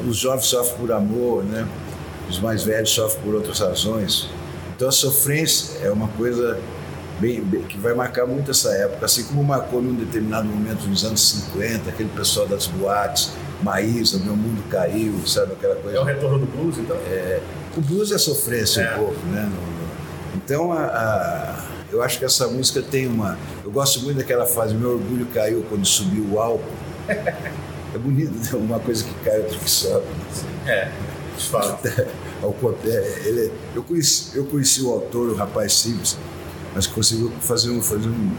Os 0.06 0.16
jovens 0.16 0.46
sofrem 0.46 0.76
por 0.78 0.92
amor, 0.92 1.44
né? 1.44 1.66
os 2.28 2.38
mais 2.40 2.64
velhos 2.64 2.90
sofrem 2.90 3.22
por 3.22 3.34
outras 3.34 3.60
razões. 3.60 4.28
Então, 4.74 4.88
a 4.88 4.92
sofrência 4.92 5.78
é 5.82 5.90
uma 5.90 6.08
coisa 6.08 6.58
bem, 7.20 7.40
bem, 7.40 7.62
que 7.62 7.78
vai 7.78 7.94
marcar 7.94 8.26
muito 8.26 8.50
essa 8.50 8.70
época, 8.73 9.06
assim 9.06 9.25
como 9.25 9.42
marcou 9.42 9.80
num 9.80 9.94
determinado 9.94 10.46
momento 10.46 10.87
nos 10.87 11.04
anos 11.04 11.28
50, 11.52 11.90
aquele 11.90 12.11
pessoal 12.11 12.46
das 12.46 12.66
boates, 12.66 13.32
Maísa, 13.62 14.18
Meu 14.18 14.37
Mundo 14.37 14.62
Caiu, 14.68 15.26
sabe 15.26 15.54
aquela 15.54 15.76
coisa. 15.76 15.99
É 15.99 16.00
o 16.00 16.04
retorno 16.04 16.38
do 16.38 16.46
blues, 16.46 16.78
então? 16.78 16.96
É, 16.96 17.40
o 17.76 17.80
blues 17.80 18.12
é 18.12 18.18
sofrência 18.18 18.82
é. 18.82 18.94
um 18.94 18.99
pouco, 18.99 19.26
né? 19.26 19.50
Então, 20.35 20.73
a, 20.73 20.85
a, 20.85 21.64
eu 21.90 22.02
acho 22.02 22.18
que 22.18 22.25
essa 22.25 22.46
música 22.49 22.82
tem 22.82 23.06
uma. 23.06 23.38
Eu 23.64 23.70
gosto 23.70 24.00
muito 24.02 24.18
daquela 24.18 24.46
fase, 24.46 24.75
Meu 24.75 24.92
Orgulho 24.92 25.26
Caiu 25.26 25.64
quando 25.68 25.87
subiu 25.87 26.26
o 26.32 26.38
álcool. 26.38 26.64
é 27.08 27.99
bonito, 27.99 28.32
né? 28.32 28.50
uma 28.52 28.78
coisa 28.78 29.04
que 29.04 29.14
cai, 29.25 29.38
outra 29.38 29.58
que 29.58 29.70
sobe. 29.70 30.06
É, 30.66 30.90
te 31.37 31.49
falo. 31.49 31.78
ele, 33.25 33.52
eu, 33.75 33.82
conheci, 33.82 34.37
eu 34.37 34.44
conheci 34.44 34.82
o 34.82 34.92
autor, 34.92 35.30
o 35.30 35.35
rapaz 35.35 35.73
simples, 35.73 36.18
mas 36.76 36.87
conseguiu 36.87 37.33
fazer 37.40 37.71
um. 37.71 37.83
Fazer 37.83 38.06
um 38.06 38.30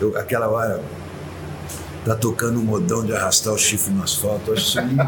eu, 0.00 0.16
aquela 0.16 0.48
hora 0.48 0.82
tá 2.02 2.14
tocando 2.14 2.58
um 2.58 2.62
modão 2.62 3.04
de 3.04 3.12
arrastar 3.12 3.52
o 3.52 3.58
chifre 3.58 3.92
no 3.92 4.02
asfalto. 4.02 4.50
Eu 4.50 4.54
acho 4.54 4.68
isso 4.68 4.80
lindo. 4.80 5.02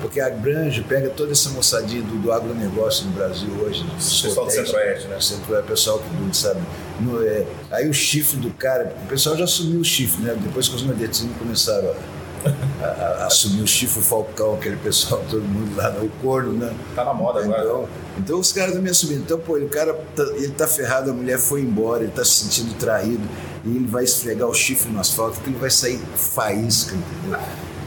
porque 0.00 0.20
abrange, 0.20 0.82
pega 0.82 1.10
toda 1.10 1.32
essa 1.32 1.50
moçadinha 1.50 2.02
do, 2.02 2.22
do 2.22 2.30
agronegócio 2.30 3.06
no 3.06 3.12
Brasil 3.12 3.50
hoje. 3.60 3.82
O 3.82 3.94
pessoal 3.94 4.46
do 4.46 4.52
Centro-Oeste, 4.52 5.08
né? 5.08 5.20
Centro-Oeste, 5.20 5.68
pessoal 5.68 5.98
que 5.98 6.36
sabe. 6.36 6.60
No, 7.00 7.26
é, 7.26 7.44
aí 7.72 7.88
o 7.88 7.92
chifre 7.92 8.38
do 8.38 8.50
cara, 8.50 8.94
o 9.04 9.08
pessoal 9.08 9.36
já 9.36 9.44
assumiu 9.44 9.80
o 9.80 9.84
chifre, 9.84 10.22
né? 10.22 10.36
Depois 10.40 10.68
que 10.68 10.76
os 10.76 10.82
nordestinos 10.84 11.36
começaram 11.36 11.92
a, 12.82 13.22
a, 13.22 13.26
assumir 13.26 13.62
o 13.62 13.66
chifre, 13.66 14.02
falcão, 14.02 14.54
aquele 14.54 14.76
pessoal, 14.76 15.22
todo 15.30 15.42
mundo 15.42 15.76
lá, 15.76 15.90
o 16.02 16.08
corno, 16.22 16.52
né? 16.52 16.74
Tá 16.94 17.04
na 17.04 17.14
moda 17.14 17.40
então, 17.40 17.54
agora. 17.54 17.88
Então 18.18 18.38
os 18.38 18.52
caras 18.52 18.74
também 18.74 18.90
assumiram. 18.90 19.22
Então, 19.22 19.38
pô, 19.38 19.56
o 19.56 19.68
cara 19.68 19.94
tá, 20.14 20.22
ele 20.34 20.52
tá 20.52 20.66
ferrado, 20.66 21.10
a 21.10 21.14
mulher 21.14 21.38
foi 21.38 21.60
embora, 21.60 22.02
ele 22.02 22.12
tá 22.12 22.24
se 22.24 22.44
sentindo 22.44 22.74
traído 22.78 23.22
e 23.64 23.76
ele 23.76 23.86
vai 23.86 24.04
esfregar 24.04 24.48
o 24.48 24.54
chifre 24.54 24.90
no 24.90 25.00
asfalto, 25.00 25.36
porque 25.36 25.50
ele 25.50 25.58
vai 25.58 25.70
sair 25.70 26.00
faísca, 26.14 26.94
entendeu? 26.94 27.38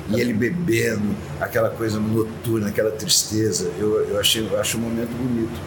E 0.09 0.19
ele 0.19 0.33
bebendo, 0.33 1.15
aquela 1.39 1.69
coisa 1.69 1.99
noturna, 1.99 2.67
aquela 2.67 2.91
tristeza. 2.91 3.71
Eu, 3.79 4.09
eu, 4.09 4.19
achei, 4.19 4.45
eu 4.45 4.59
acho 4.59 4.77
um 4.77 4.81
momento 4.81 5.11
bonito. 5.11 5.59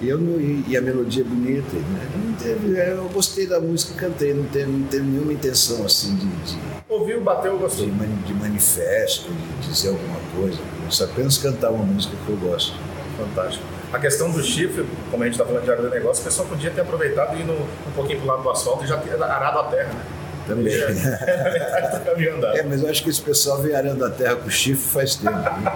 E, 0.00 0.08
eu 0.08 0.18
não, 0.18 0.40
e, 0.40 0.76
a 0.76 0.80
melodia 0.80 1.22
é 1.22 1.26
bonita. 1.26 1.74
Né? 1.74 2.08
Não 2.24 2.32
teve, 2.34 2.78
é, 2.78 2.92
eu 2.92 3.08
gostei 3.08 3.46
da 3.46 3.60
música 3.60 3.94
cantei, 3.94 4.32
não 4.32 4.44
teve, 4.44 4.70
não 4.70 4.86
teve 4.86 5.04
nenhuma 5.04 5.32
intenção 5.32 5.84
assim 5.84 6.14
de. 6.16 6.26
de 6.26 6.58
Ouviu, 6.88 7.20
bateu, 7.20 7.58
gostou. 7.58 7.86
De, 7.86 7.92
de 7.92 8.34
manifesto, 8.34 9.28
de 9.60 9.68
dizer 9.68 9.88
alguma 9.88 10.20
coisa. 10.36 10.58
Eu 10.84 10.90
só 10.90 11.04
apenas 11.04 11.36
cantar 11.38 11.70
uma 11.70 11.84
música 11.84 12.14
que 12.24 12.30
eu 12.30 12.36
gosto. 12.36 12.74
Fantástico. 13.16 13.64
A 13.92 13.98
questão 13.98 14.30
do 14.30 14.42
chifre, 14.42 14.86
como 15.10 15.22
a 15.22 15.26
gente 15.26 15.34
está 15.34 15.44
falando 15.44 15.64
de 15.64 15.70
agronegócio, 15.70 16.22
o 16.22 16.24
pessoal 16.24 16.46
podia 16.46 16.70
ter 16.70 16.82
aproveitado 16.82 17.36
e 17.36 17.40
ir 17.40 17.44
no, 17.44 17.54
um 17.54 17.92
pouquinho 17.94 18.20
para 18.20 18.24
o 18.24 18.28
lado 18.28 18.42
do 18.42 18.50
asfalto 18.50 18.84
e 18.84 18.86
já 18.86 18.98
ter 18.98 19.20
arado 19.20 19.58
a 19.58 19.64
terra, 19.64 19.92
né? 19.92 20.04
Também. 20.46 20.72
É, 20.72 22.58
é, 22.58 22.62
mas 22.62 22.82
eu 22.82 22.88
acho 22.88 23.02
que 23.02 23.10
esse 23.10 23.20
pessoal 23.20 23.60
vem 23.60 23.74
arando 23.74 24.04
a 24.04 24.10
terra 24.10 24.36
com 24.36 24.48
chifre 24.48 24.82
faz 24.82 25.16
tempo. 25.16 25.36
Né? 25.36 25.72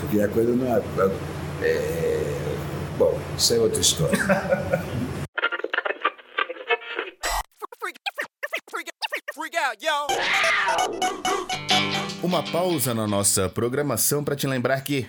Porque 0.00 0.20
a 0.20 0.28
coisa 0.28 0.52
não 0.52 0.66
é, 0.66 0.82
é. 1.62 2.09
Bom, 3.00 3.18
isso 3.34 3.54
é 3.54 3.58
outra 3.58 3.80
história. 3.80 4.18
Uma 12.22 12.42
pausa 12.42 12.92
na 12.92 13.06
nossa 13.06 13.48
programação 13.48 14.22
para 14.22 14.36
te 14.36 14.46
lembrar 14.46 14.82
que 14.82 15.08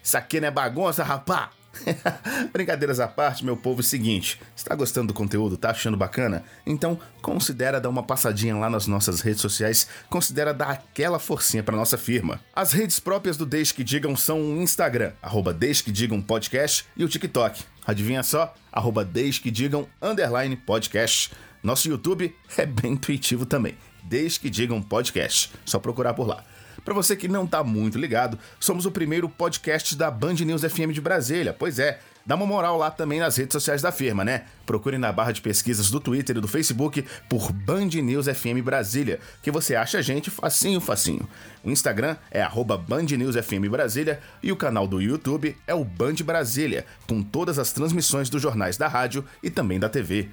isso 0.00 0.16
aqui 0.16 0.40
não 0.40 0.46
é 0.46 0.50
bagunça, 0.52 1.02
rapá! 1.02 1.50
Brincadeiras 2.52 3.00
à 3.00 3.08
parte, 3.08 3.44
meu 3.44 3.56
povo, 3.56 3.80
é 3.80 3.82
o 3.82 3.84
seguinte: 3.84 4.40
está 4.54 4.74
gostando 4.74 5.08
do 5.08 5.14
conteúdo, 5.14 5.56
tá 5.56 5.70
achando 5.70 5.96
bacana? 5.96 6.44
Então 6.66 6.98
considera 7.20 7.80
dar 7.80 7.88
uma 7.88 8.02
passadinha 8.02 8.56
lá 8.56 8.68
nas 8.68 8.86
nossas 8.86 9.20
redes 9.20 9.40
sociais, 9.40 9.86
considera 10.08 10.52
dar 10.52 10.70
aquela 10.70 11.18
forcinha 11.18 11.62
para 11.62 11.76
nossa 11.76 11.96
firma. 11.96 12.40
As 12.54 12.72
redes 12.72 13.00
próprias 13.00 13.36
do 13.36 13.46
Desde 13.46 13.74
que 13.74 13.84
Digam 13.84 14.16
são 14.16 14.40
o 14.40 14.62
Instagram, 14.62 15.12
arroba 15.22 15.52
Desde 15.52 15.84
que 15.84 15.92
Digam 15.92 16.20
Podcast, 16.20 16.86
e 16.96 17.04
o 17.04 17.08
TikTok. 17.08 17.62
Adivinha 17.86 18.22
só? 18.22 18.54
Arroba 18.70 19.04
Desde 19.04 19.40
que 19.40 19.50
Digam 19.50 19.88
Underline 20.00 20.56
Podcast. 20.56 21.32
Nosso 21.62 21.88
YouTube 21.88 22.34
é 22.56 22.66
bem 22.66 22.92
intuitivo 22.92 23.46
também. 23.46 23.76
Desde 24.02 24.40
que 24.40 24.50
Digam 24.50 24.82
Podcast. 24.82 25.52
Só 25.64 25.78
procurar 25.78 26.14
por 26.14 26.26
lá. 26.26 26.44
Para 26.84 26.94
você 26.94 27.14
que 27.14 27.28
não 27.28 27.46
tá 27.46 27.62
muito 27.62 27.98
ligado, 27.98 28.38
somos 28.58 28.86
o 28.86 28.90
primeiro 28.90 29.28
podcast 29.28 29.94
da 29.96 30.10
Band 30.10 30.34
News 30.34 30.62
FM 30.62 30.90
de 30.92 31.00
Brasília. 31.00 31.54
Pois 31.56 31.78
é, 31.78 32.00
dá 32.26 32.34
uma 32.34 32.44
moral 32.46 32.76
lá 32.76 32.90
também 32.90 33.20
nas 33.20 33.36
redes 33.36 33.52
sociais 33.52 33.82
da 33.82 33.92
firma, 33.92 34.24
né? 34.24 34.42
Procure 34.66 34.98
na 34.98 35.12
barra 35.12 35.30
de 35.30 35.40
pesquisas 35.40 35.90
do 35.90 36.00
Twitter 36.00 36.36
e 36.36 36.40
do 36.40 36.48
Facebook 36.48 37.04
por 37.28 37.52
Band 37.52 37.86
News 38.02 38.26
FM 38.26 38.62
Brasília, 38.64 39.20
que 39.42 39.50
você 39.50 39.76
acha 39.76 39.98
a 39.98 40.02
gente 40.02 40.28
facinho, 40.30 40.80
facinho. 40.80 41.28
O 41.62 41.70
Instagram 41.70 42.16
é 42.30 42.42
arroba 42.42 42.76
Band 42.76 43.04
News 43.04 43.36
FM 43.36 43.68
Brasília 43.70 44.20
e 44.42 44.50
o 44.50 44.56
canal 44.56 44.88
do 44.88 45.00
YouTube 45.00 45.56
é 45.66 45.74
o 45.74 45.84
Band 45.84 46.16
Brasília, 46.24 46.84
com 47.06 47.22
todas 47.22 47.58
as 47.60 47.72
transmissões 47.72 48.28
dos 48.28 48.42
jornais 48.42 48.76
da 48.76 48.88
rádio 48.88 49.24
e 49.40 49.50
também 49.50 49.78
da 49.78 49.88
TV. 49.88 50.28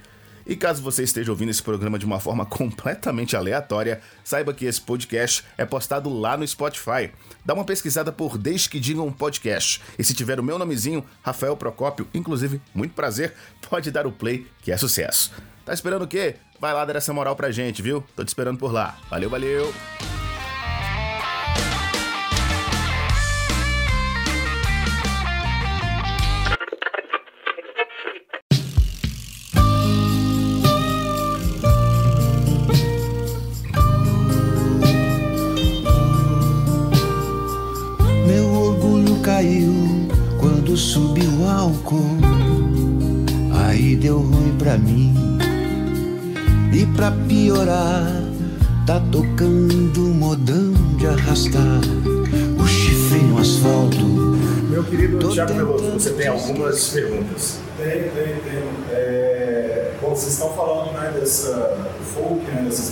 E 0.46 0.55
caso 0.55 0.81
você 0.81 1.03
esteja 1.03 1.31
ouvindo 1.31 1.50
esse 1.50 1.62
programa 1.62 2.00
de 2.00 2.05
uma 2.05 2.19
forma 2.19 2.46
completamente 2.48 3.36
aleatória, 3.36 4.01
saiba 4.24 4.53
que 4.53 4.65
esse 4.65 4.81
podcast 4.81 5.43
é 5.58 5.65
postado 5.65 6.10
lá 6.10 6.38
no 6.38 6.48
Spotify. 6.48 7.12
Dá 7.46 7.53
uma 7.53 7.65
pesquisada 7.65 8.12
por 8.12 8.38
Desde 8.38 8.69
que 8.69 8.79
Digam 8.79 9.08
um 9.08 9.12
Podcast. 9.12 9.81
E 9.98 10.03
se 10.03 10.13
tiver 10.13 10.39
o 10.39 10.43
meu 10.43 10.58
nomezinho, 10.58 11.05
Rafael 11.22 11.55
Procópio, 11.55 12.08
inclusive, 12.13 12.62
muito 12.74 12.93
prazer, 12.93 13.34
pode 13.69 13.91
dar 13.91 14.08
o 14.08 14.12
play, 14.12 14.46
que 14.62 14.72
é 14.72 14.77
sucesso. 14.77 15.31
Tá 15.65 15.74
esperando 15.74 16.03
o 16.03 16.08
quê? 16.08 16.36
Vai 16.60 16.74
lá 16.74 16.84
dar 16.84 16.96
essa 16.96 17.13
moral 17.13 17.36
pra 17.36 17.51
gente, 17.51 17.81
viu? 17.81 18.03
Tô 18.15 18.24
te 18.24 18.27
esperando 18.27 18.58
por 18.58 18.74
lá. 18.74 18.98
Valeu, 19.10 19.29
valeu! 19.29 20.09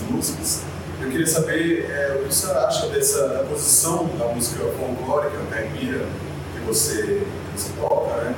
Músicas. 0.10 0.62
Eu 1.02 1.10
queria 1.10 1.28
saber 1.28 1.86
é, 1.90 2.20
o 2.20 2.28
que 2.28 2.34
você 2.34 2.48
acha 2.48 2.88
dessa 2.88 3.28
da 3.28 3.44
posição 3.44 4.10
da 4.18 4.28
música 4.28 4.64
folclórica, 4.78 5.38
caipira, 5.52 6.06
você, 6.68 7.24
que 7.54 7.62
você 7.62 7.70
toca, 7.80 8.22
né? 8.22 8.36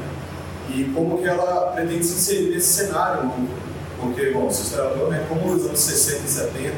E 0.70 0.84
como 0.94 1.18
que 1.18 1.28
ela 1.28 1.72
pretende 1.74 2.06
se 2.06 2.14
inserir 2.14 2.52
nesse 2.52 2.86
cenário 2.86 3.24
novo. 3.24 3.48
Porque, 4.00 4.30
bom, 4.30 4.46
o 4.46 4.50
historiador, 4.50 5.10
né, 5.10 5.26
como 5.28 5.52
nos 5.52 5.66
anos 5.66 5.80
60 5.80 6.26
e 6.26 6.30
70 6.30 6.74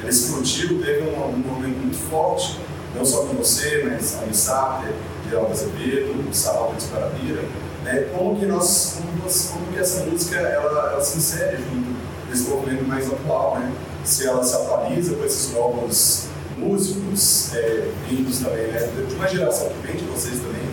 ele 0.00 0.08
explodiu, 0.08 0.82
teve 0.82 1.02
um, 1.02 1.24
um 1.24 1.38
movimento 1.38 1.78
muito 1.78 1.96
forte, 2.10 2.58
não 2.94 3.04
só 3.04 3.22
com 3.22 3.34
você, 3.34 3.88
mas 3.88 4.18
a 4.20 4.26
Missáter, 4.26 4.92
Geraldo 5.28 5.52
Azevedo, 5.52 6.34
Salva 6.34 6.74
de 6.76 6.86
Parabira, 6.86 7.42
né? 7.84 8.08
Como 8.14 8.38
que 8.38 8.46
nós, 8.46 8.98
como, 8.98 9.08
como 9.52 9.72
que 9.72 9.78
essa 9.78 10.04
música 10.04 10.36
ela, 10.36 10.92
ela 10.92 11.00
se 11.00 11.18
insere 11.18 11.56
junto 11.56 11.96
nesse 12.28 12.48
movimento 12.48 12.84
mais 12.84 13.06
atual, 13.06 13.58
né? 13.58 13.72
Se 14.04 14.26
ela 14.26 14.42
se 14.42 14.54
atualiza 14.54 15.14
com 15.14 15.24
esses 15.24 15.52
novos 15.52 16.28
músicos 16.56 17.54
é, 17.54 17.88
vindos 18.08 18.38
também, 18.38 18.66
né? 18.68 18.88
De 19.08 19.14
uma 19.14 19.28
geração 19.28 19.68
que 19.68 19.86
vem 19.86 19.96
de 19.96 20.04
vocês 20.04 20.40
também, 20.40 20.68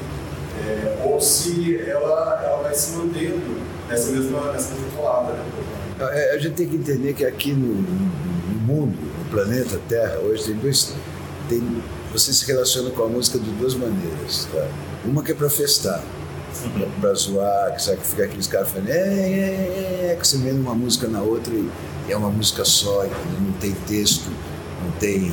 é, 0.65 1.03
ou 1.05 1.19
se 1.19 1.79
ela, 1.81 2.41
ela 2.43 2.63
vai 2.63 2.73
se 2.73 2.91
mantendo 2.91 3.61
nessa 3.87 4.11
mesma, 4.11 4.51
nessa 4.51 4.73
mesma 4.73 4.89
colada, 4.95 5.33
né? 5.33 5.43
É, 5.99 6.35
a 6.35 6.37
gente 6.37 6.55
tem 6.55 6.67
que 6.67 6.75
entender 6.75 7.13
que 7.13 7.25
aqui 7.25 7.53
no, 7.53 7.73
no 7.73 8.59
mundo, 8.65 8.97
no 8.97 9.29
planeta 9.29 9.79
Terra, 9.87 10.17
hoje 10.19 10.45
tem 10.45 10.55
dois. 10.55 10.93
Tem, 11.47 11.61
você 12.11 12.33
se 12.33 12.45
relaciona 12.45 12.89
com 12.89 13.03
a 13.03 13.07
música 13.07 13.37
de 13.39 13.49
duas 13.51 13.75
maneiras. 13.75 14.47
Tá? 14.51 14.67
Uma 15.05 15.23
que 15.23 15.31
é 15.31 15.35
para 15.35 15.49
festar, 15.49 16.03
para 16.99 17.13
zoar, 17.13 17.75
que 17.75 17.81
sabe 17.81 18.01
fica 18.01 18.25
aqueles 18.25 18.47
caras 18.47 18.69
falando, 18.69 18.89
é, 18.89 18.93
é, 18.93 20.09
é, 20.11 20.17
que 20.19 20.27
você 20.27 20.37
vendo 20.37 20.61
uma 20.61 20.75
música 20.75 21.07
na 21.07 21.21
outra 21.21 21.53
e 21.53 21.69
é 22.09 22.15
uma 22.15 22.29
música 22.29 22.63
só, 22.65 23.03
não 23.39 23.51
tem 23.59 23.73
texto, 23.87 24.29
não 24.83 24.91
tem 24.99 25.31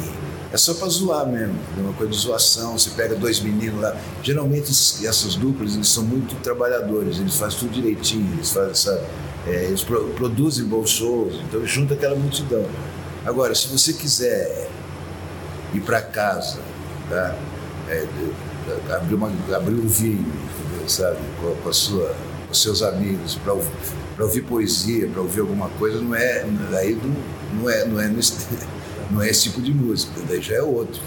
é 0.53 0.57
só 0.59 0.75
para 0.75 0.87
zoar 0.89 1.27
mesmo, 1.27 1.59
é 1.79 1.81
uma 1.81 1.95
coisa 1.95 2.13
de 2.13 2.19
zoação. 2.19 2.79
Você 2.79 2.91
pega 2.91 3.15
dois 3.15 3.41
meninos 3.41 3.81
lá. 3.81 3.97
Geralmente 4.23 4.69
essas 4.69 5.35
duplas 5.35 5.75
eles 5.75 5.89
são 5.89 6.05
muito 6.05 6.35
trabalhadores, 6.43 7.19
eles 7.19 7.37
fazem 7.37 7.59
tudo 7.59 7.73
direitinho, 7.73 8.31
eles 8.35 8.53
fazem, 8.53 8.75
sabe? 8.75 9.01
É, 9.47 9.65
eles 9.65 9.83
pro, 9.83 10.11
produzem 10.11 10.67
bons 10.67 10.91
shows, 10.91 11.41
então 11.49 11.65
junta 11.67 11.95
aquela 11.95 12.15
multidão. 12.15 12.67
Agora, 13.25 13.55
se 13.55 13.67
você 13.69 13.95
quiser 13.95 14.69
ir 15.73 15.81
para 15.81 16.03
casa, 16.03 16.59
tá? 17.09 17.35
É, 17.89 18.07
abrir, 18.95 19.15
uma, 19.15 19.33
abrir 19.55 19.75
um 19.75 19.87
vinho, 19.87 20.33
sabe, 20.87 21.19
com, 21.41 21.55
com, 21.57 21.69
a 21.69 21.73
sua, 21.73 22.15
com 22.49 22.55
seus 22.55 22.83
amigos, 22.83 23.37
para 23.37 23.53
ouvir, 23.53 23.71
ouvir 24.19 24.43
poesia, 24.43 25.09
para 25.09 25.21
ouvir 25.21 25.41
alguma 25.41 25.69
coisa, 25.71 26.01
não 26.01 26.15
é, 26.15 26.45
aí 26.79 26.95
não, 26.95 27.61
não 27.61 27.71
é, 27.71 27.85
não 27.87 28.01
é 28.01 28.09
nesse, 28.09 28.35
não 29.11 29.23
é 29.23 29.29
esse 29.29 29.45
tipo 29.45 29.61
de 29.61 29.73
música, 29.73 30.13
daí 30.29 30.41
já 30.41 30.57
é 30.57 30.63
outro. 30.63 31.01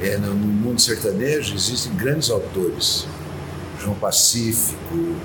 É, 0.00 0.16
no, 0.16 0.32
no 0.32 0.46
mundo 0.46 0.80
sertanejo 0.80 1.54
existem 1.54 1.92
grandes 1.94 2.30
autores, 2.30 3.06
João 3.80 3.96
Pacífico, 3.96 5.16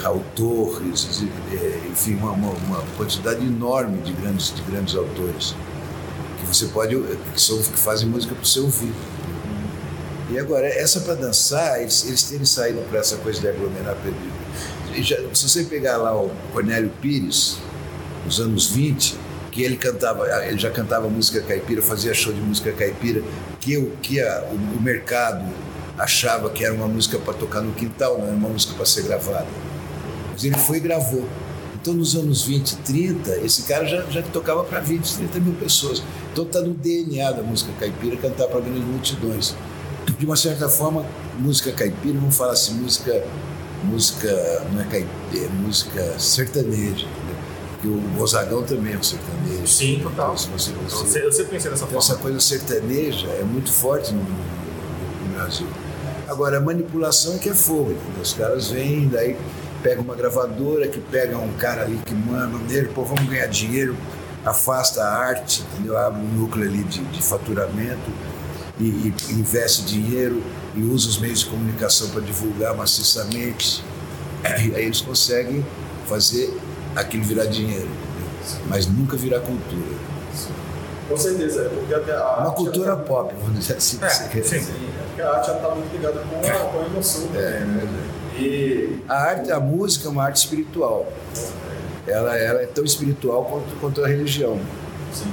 Raul 0.00 0.24
Torres, 0.36 1.24
é, 1.52 1.80
enfim, 1.90 2.14
uma, 2.14 2.30
uma, 2.32 2.50
uma, 2.50 2.82
quantidade 2.96 3.44
enorme 3.44 3.98
de 4.02 4.12
grandes, 4.12 4.54
de 4.54 4.62
grandes 4.62 4.94
autores 4.94 5.54
que 6.38 6.46
você 6.46 6.66
pode, 6.66 6.96
que, 6.96 7.40
são, 7.40 7.58
que 7.58 7.78
fazem 7.78 8.08
música 8.08 8.34
para 8.34 8.42
o 8.42 8.46
seu 8.46 8.64
ouvido. 8.64 8.94
E 10.32 10.38
agora, 10.38 10.66
essa 10.66 11.00
para 11.00 11.14
dançar, 11.14 11.82
eles, 11.82 12.06
eles 12.06 12.22
terem 12.22 12.46
saído 12.46 12.80
para 12.88 13.00
essa 13.00 13.18
coisa 13.18 13.38
de 13.38 13.48
aglomerar. 13.48 13.94
Já, 14.94 15.16
se 15.34 15.48
você 15.48 15.64
pegar 15.64 15.98
lá 15.98 16.16
o 16.16 16.30
Cornélio 16.54 16.90
Pires, 17.02 17.58
nos 18.24 18.40
anos 18.40 18.68
20, 18.68 19.14
que 19.50 19.62
ele 19.62 19.76
cantava, 19.76 20.26
ele 20.46 20.58
já 20.58 20.70
cantava 20.70 21.06
música 21.10 21.42
caipira, 21.42 21.82
fazia 21.82 22.14
show 22.14 22.32
de 22.32 22.40
música 22.40 22.72
caipira, 22.72 23.22
que, 23.60 23.76
o, 23.76 23.90
que 24.00 24.22
a, 24.22 24.48
o, 24.50 24.78
o 24.78 24.82
mercado 24.82 25.44
achava 25.98 26.48
que 26.48 26.64
era 26.64 26.72
uma 26.72 26.88
música 26.88 27.18
para 27.18 27.34
tocar 27.34 27.60
no 27.60 27.72
quintal, 27.74 28.16
não 28.16 28.28
era 28.28 28.34
uma 28.34 28.48
música 28.48 28.72
para 28.74 28.86
ser 28.86 29.02
gravada. 29.02 29.46
Mas 30.32 30.44
ele 30.44 30.56
foi 30.56 30.78
e 30.78 30.80
gravou. 30.80 31.28
Então, 31.74 31.92
nos 31.92 32.16
anos 32.16 32.42
20, 32.44 32.76
30, 32.76 33.38
esse 33.38 33.64
cara 33.64 33.84
já, 33.84 34.02
já 34.04 34.22
tocava 34.22 34.64
para 34.64 34.80
20, 34.80 35.14
30 35.14 35.40
mil 35.40 35.54
pessoas. 35.54 36.02
Então, 36.32 36.44
está 36.44 36.62
no 36.62 36.72
DNA 36.72 37.32
da 37.32 37.42
música 37.42 37.70
caipira 37.78 38.16
cantar 38.16 38.46
para 38.46 38.60
grandes 38.60 38.84
multidões. 38.84 39.54
De 40.22 40.26
uma 40.26 40.36
certa 40.36 40.68
forma, 40.68 41.04
música 41.36 41.72
caipira, 41.72 42.16
vamos 42.16 42.36
falar 42.36 42.52
assim, 42.52 42.74
música, 42.74 43.24
música 43.82 44.30
não 44.72 44.80
é 44.80 44.84
caipira, 44.84 45.46
é 45.46 45.48
música 45.48 46.16
sertaneja. 46.16 47.08
Porque 47.72 47.88
o 47.88 48.00
Gozagão 48.16 48.62
também 48.62 48.94
é 48.94 48.96
um 48.96 49.02
sertanejo. 49.02 49.66
Sim, 49.66 49.98
total. 50.00 50.36
Então, 50.38 50.56
você, 50.56 50.70
você, 50.70 51.26
eu 51.26 51.32
sempre 51.32 51.50
pensei 51.50 51.72
dessa 51.72 51.86
então, 51.86 51.88
forma. 51.88 51.98
Essa 51.98 52.14
coisa 52.18 52.38
sertaneja 52.38 53.26
é 53.30 53.42
muito 53.42 53.72
forte 53.72 54.14
no, 54.14 54.22
no, 54.22 54.28
no 54.28 55.34
Brasil. 55.34 55.66
Agora, 56.28 56.58
a 56.58 56.60
manipulação 56.60 57.34
é 57.34 57.38
que 57.38 57.48
é 57.48 57.54
fogo. 57.54 57.90
Entendeu? 57.90 58.22
Os 58.22 58.32
caras 58.32 58.70
vêm, 58.70 59.08
daí 59.08 59.36
pega 59.82 60.00
uma 60.00 60.14
gravadora, 60.14 60.86
que 60.86 61.00
pega 61.00 61.36
um 61.36 61.52
cara 61.54 61.82
ali 61.82 61.98
que 62.06 62.14
manda 62.14 62.58
nele, 62.58 62.86
pô, 62.94 63.02
vamos 63.02 63.28
ganhar 63.28 63.48
dinheiro, 63.48 63.96
afasta 64.44 65.02
a 65.02 65.16
arte, 65.16 65.64
entendeu? 65.72 65.98
abre 65.98 66.20
um 66.20 66.28
núcleo 66.28 66.68
ali 66.68 66.84
de, 66.84 67.02
de 67.06 67.20
faturamento 67.20 68.31
e, 68.80 68.84
e, 68.84 69.32
investe 69.32 69.82
dinheiro 69.82 70.42
e 70.74 70.82
usa 70.82 71.08
os 71.08 71.18
meios 71.18 71.40
de 71.40 71.46
comunicação 71.46 72.08
para 72.10 72.20
divulgar 72.20 72.74
maciçamente. 72.76 73.82
E 74.44 74.74
aí 74.74 74.84
eles 74.84 75.00
conseguem 75.00 75.64
fazer 76.06 76.52
aquilo 76.96 77.24
virar 77.24 77.46
dinheiro, 77.46 77.88
mas 78.68 78.86
nunca 78.86 79.16
virar 79.16 79.40
cultura. 79.40 80.02
Com 81.08 81.16
certeza, 81.16 81.62
é 81.62 81.68
porque 81.68 82.10
a, 82.10 82.18
a 82.18 82.38
Uma 82.40 82.52
cultura 82.52 82.96
tá... 82.96 83.02
pop, 83.02 83.34
vamos 83.40 83.58
dizer 83.58 83.76
assim. 83.76 83.98
É, 84.02 84.08
sim, 84.08 84.42
sim, 84.42 84.56
é 84.56 85.06
porque 85.06 85.22
a 85.22 85.30
arte 85.30 85.50
está 85.50 85.74
muito 85.74 85.92
ligada 85.92 86.20
com 86.20 86.38
a, 86.38 86.70
com 86.70 86.80
a 86.80 86.86
emoção. 86.86 87.28
É, 87.34 87.60
né? 87.60 88.08
E... 88.38 88.98
A 89.08 89.14
arte, 89.14 89.52
a 89.52 89.60
música 89.60 90.08
é 90.08 90.10
uma 90.10 90.24
arte 90.24 90.36
espiritual. 90.36 91.06
Ela, 92.06 92.36
ela 92.36 92.62
é 92.62 92.66
tão 92.66 92.84
espiritual 92.84 93.44
quanto, 93.44 93.80
quanto 93.80 94.04
a 94.04 94.08
religião. 94.08 94.58
Sim. 95.12 95.30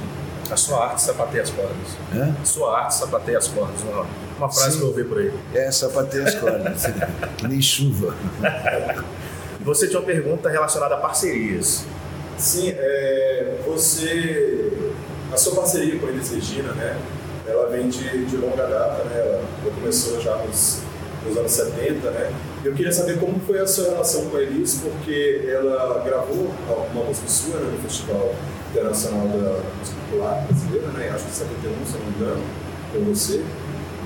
A 0.50 0.56
sua 0.56 0.86
arte 0.86 1.02
sapateia 1.02 1.42
as 1.42 1.50
cordas. 1.50 1.96
Hã? 2.14 2.34
A 2.40 2.44
sua 2.44 2.78
arte 2.78 2.94
sapateia 2.94 3.38
as 3.38 3.48
cordas. 3.48 3.80
Uma, 3.82 4.06
uma 4.38 4.48
frase 4.50 4.72
Sim. 4.72 4.78
que 4.78 4.82
eu 4.84 4.88
ouvi 4.88 5.04
por 5.04 5.18
aí. 5.18 5.32
É, 5.54 5.70
sapateia 5.70 6.24
as 6.24 6.34
cordas. 6.34 6.82
Nem 7.48 7.62
chuva. 7.62 8.14
Você 9.60 9.86
tinha 9.86 10.00
uma 10.00 10.06
pergunta 10.06 10.48
relacionada 10.48 10.94
a 10.94 10.98
parcerias. 10.98 11.84
Sim, 12.36 12.74
é, 12.76 13.58
você. 13.66 14.72
A 15.32 15.36
sua 15.36 15.54
parceria 15.54 15.98
com 15.98 16.06
a 16.06 16.08
Elis 16.10 16.30
Regina, 16.30 16.72
né? 16.72 16.98
Ela 17.46 17.68
vem 17.68 17.88
de, 17.88 18.26
de 18.26 18.36
longa 18.36 18.66
data, 18.66 19.04
né? 19.04 19.16
Ela 19.16 19.44
começou 19.74 20.20
já 20.20 20.36
nos, 20.38 20.80
nos 21.24 21.36
anos 21.36 21.52
70, 21.52 22.10
né? 22.10 22.32
Eu 22.64 22.74
queria 22.74 22.92
saber 22.92 23.18
como 23.20 23.38
foi 23.40 23.60
a 23.60 23.66
sua 23.66 23.90
relação 23.90 24.28
com 24.28 24.36
a 24.36 24.42
Elis, 24.42 24.80
porque 24.82 25.48
ela 25.48 26.02
gravou 26.04 26.50
uma 26.92 27.04
música 27.04 27.28
sua 27.28 27.60
né, 27.60 27.70
no 27.72 27.82
Festival 27.82 28.34
Internacional 28.70 29.26
da 29.26 29.60
Música 29.78 30.00
Popular 30.10 30.46
Brasileira, 30.46 30.88
né? 30.88 31.10
Acho 31.14 31.24
que 31.24 31.32
71, 31.32 31.86
se 31.86 31.98
não 31.98 32.06
me 32.06 32.16
engano, 32.16 32.42
com 32.92 33.04
você. 33.04 33.44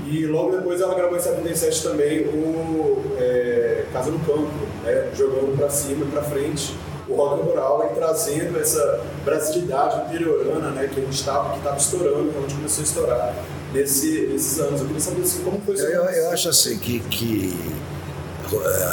E 0.06 0.26
logo 0.26 0.56
depois 0.56 0.80
ela 0.80 0.94
gravou 0.94 1.16
em 1.16 1.20
77 1.20 1.82
também 1.82 2.26
o 2.26 3.02
é, 3.18 3.84
Casa 3.92 4.10
no 4.10 4.18
Campo, 4.20 4.50
né, 4.82 5.10
jogando 5.16 5.56
para 5.56 5.70
cima 5.70 6.04
e 6.04 6.08
para 6.10 6.22
frente 6.22 6.76
o 7.08 7.14
rock 7.14 7.42
rural 7.42 7.90
e 7.90 7.94
trazendo 7.94 8.58
essa 8.58 9.00
brasilidade 9.24 10.06
interiorana 10.06 10.70
né, 10.70 10.90
que 10.92 11.00
a 11.00 11.04
gente 11.04 11.14
estava 11.14 11.50
que 11.52 11.58
estava 11.58 11.76
estourando, 11.76 12.32
que 12.32 12.38
a 12.38 12.40
gente 12.42 12.54
começou 12.54 12.82
a 12.82 12.86
estourar 12.86 13.34
nesse, 13.72 14.26
nesses 14.26 14.58
anos. 14.60 14.80
Eu 14.80 14.86
queria 14.86 15.00
saber 15.00 15.22
assim, 15.22 15.42
como 15.42 15.60
foi 15.60 15.74
isso. 15.74 15.84
Eu, 15.84 16.04
eu 16.04 16.30
acho 16.30 16.48
assim 16.48 16.78
que, 16.78 17.00
que 17.00 17.56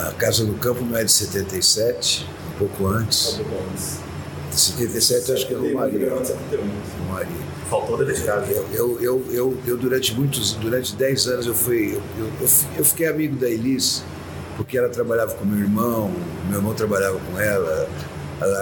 a 0.08 0.14
Casa 0.18 0.44
no 0.44 0.56
Campo 0.56 0.84
não 0.84 0.98
é 0.98 1.04
de 1.04 1.12
77, 1.12 2.28
um 2.56 2.60
pouco 2.60 2.88
antes. 2.88 3.34
Um 3.34 3.44
pouco 3.44 3.64
antes. 3.72 4.11
De 4.52 4.60
77 4.60 5.32
acho 5.32 5.48
que 5.48 5.54
é 5.54 5.58
o 5.58 5.74
Maria. 5.74 6.14
O 6.14 7.14
Maria 7.14 7.52
faltou 7.72 8.06
dedicado. 8.06 8.52
Eu, 8.52 8.68
eu, 8.74 9.02
eu, 9.02 9.26
eu, 9.32 9.58
eu, 9.66 9.78
durante 9.78 10.14
muitos, 10.14 10.54
durante 10.56 10.94
10 10.94 11.28
anos 11.28 11.48
eu 11.48 11.54
fui, 11.54 11.94
eu, 11.94 12.26
eu, 12.42 12.48
eu 12.78 12.86
fiquei 12.86 13.08
amigo 13.08 13.38
da 13.38 13.50
Elis, 13.50 14.04
porque 14.58 14.78
ela 14.78 14.90
trabalhava 14.90 15.34
com 15.36 15.46
meu 15.46 15.60
irmão, 15.60 16.12
meu 16.50 16.60
irmão 16.60 16.74
trabalhava 16.74 17.18
com 17.18 17.40
ela, 17.40 17.88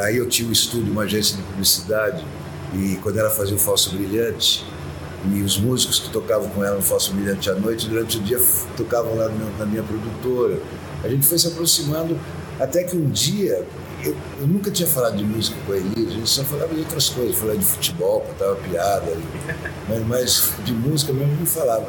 aí 0.03 0.17
eu 0.17 0.29
tinha 0.29 0.47
um 0.47 0.51
estúdio, 0.51 0.91
uma 0.91 1.03
agência 1.03 1.35
de 1.35 1.41
publicidade, 1.41 2.23
e 2.75 2.97
quando 3.01 3.17
ela 3.17 3.31
fazia 3.31 3.55
o 3.55 3.59
Falso 3.59 3.95
Brilhante, 3.95 4.63
e 5.33 5.41
os 5.41 5.57
músicos 5.57 5.99
que 5.99 6.09
tocavam 6.11 6.47
com 6.49 6.63
ela 6.63 6.75
no 6.75 6.81
Falso 6.83 7.11
Brilhante 7.13 7.49
à 7.49 7.55
noite, 7.55 7.89
durante 7.89 8.17
o 8.17 8.21
dia 8.21 8.39
tocavam 8.77 9.15
lá 9.15 9.27
na 9.57 9.65
minha 9.65 9.83
produtora. 9.83 10.59
A 11.03 11.09
gente 11.09 11.25
foi 11.25 11.37
se 11.37 11.47
aproximando 11.47 12.17
até 12.59 12.83
que 12.83 12.95
um 12.95 13.09
dia 13.09 13.65
eu, 14.03 14.15
eu, 14.39 14.47
nunca 14.47 14.71
tinha 14.71 14.87
falado 14.87 15.17
de 15.17 15.23
música 15.23 15.57
com 15.65 15.73
a 15.73 15.77
Elisa, 15.77 16.09
a 16.09 16.13
gente 16.13 16.29
só 16.29 16.43
falava 16.43 16.73
de 16.73 16.79
outras 16.81 17.09
coisas, 17.09 17.35
falava 17.35 17.57
de 17.57 17.65
futebol, 17.65 18.21
contava 18.21 18.55
piada, 18.55 19.17
mas, 19.87 20.07
mas 20.07 20.53
de 20.63 20.73
música 20.73 21.13
mesmo 21.13 21.35
não 21.37 21.45
falava. 21.45 21.87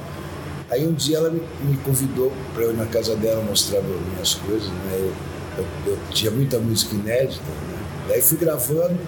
Aí 0.71 0.87
um 0.87 0.93
dia 0.93 1.19
ela 1.19 1.31
me, 1.31 1.43
me 1.63 1.77
convidou 1.79 2.33
para 2.55 2.65
eu 2.65 2.73
ir 2.73 2.77
na 2.77 2.87
casa 2.87 3.17
dela 3.17 3.43
mostrar 3.43 3.81
minhas 3.83 4.35
coisas, 4.35 4.69
né? 4.69 4.93
eu, 4.93 5.13
eu, 5.59 5.67
eu, 5.87 5.99
tinha 6.11 6.31
muita 6.31 6.59
música 6.59 6.95
inédita, 6.95 7.43
né? 7.43 7.79
Daí 8.09 8.23
fui 8.23 8.39
gravando 8.39 8.99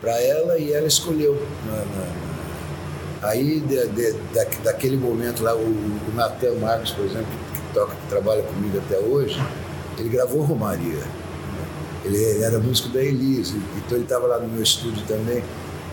para 0.00 0.20
ela 0.20 0.58
e 0.58 0.72
ela 0.72 0.86
escolheu. 0.86 1.40
Na, 1.66 1.76
na, 1.76 3.28
aí, 3.28 3.60
de, 3.60 3.86
de, 3.88 4.12
da, 4.32 4.44
daquele 4.64 4.96
momento 4.96 5.42
lá, 5.42 5.54
o, 5.54 5.60
o 5.60 6.12
Natan 6.14 6.54
Marcos, 6.60 6.92
por 6.92 7.04
exemplo, 7.04 7.28
toca, 7.74 7.94
que 7.94 8.06
trabalha 8.08 8.42
comigo 8.42 8.78
até 8.78 8.98
hoje, 8.98 9.40
ele 9.98 10.08
gravou 10.08 10.42
Romaria. 10.42 11.02
Ele, 12.10 12.22
ele 12.22 12.44
era 12.44 12.58
músico 12.58 12.88
da 12.88 13.02
Elise, 13.02 13.56
então 13.76 13.96
ele 13.96 14.04
estava 14.04 14.26
lá 14.26 14.38
no 14.38 14.48
meu 14.48 14.62
estúdio 14.62 15.02
também. 15.06 15.42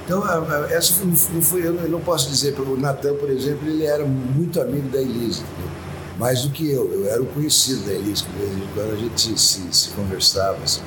Então, 0.03 0.23
essa 0.69 1.03
não 1.03 1.41
foi, 1.41 1.67
eu 1.67 1.73
não 1.73 1.99
posso 1.99 2.30
dizer, 2.30 2.58
o 2.58 2.77
Natan, 2.77 3.15
por 3.15 3.30
exemplo, 3.30 3.67
ele 3.67 3.86
era 3.86 4.06
muito 4.06 4.62
amigo 4.62 4.88
da 4.88 5.01
Elise, 5.01 5.43
mais 6.17 6.43
do 6.43 6.49
que 6.49 6.71
eu. 6.71 6.89
Eu 6.91 7.10
era 7.10 7.21
o 7.21 7.25
conhecido 7.25 7.86
da 7.86 7.91
Elise, 7.91 8.23
quando 8.73 8.93
a 8.93 8.95
gente 8.95 9.38
se, 9.38 9.62
se 9.69 9.89
conversava. 9.89 10.63
Assim. 10.63 10.80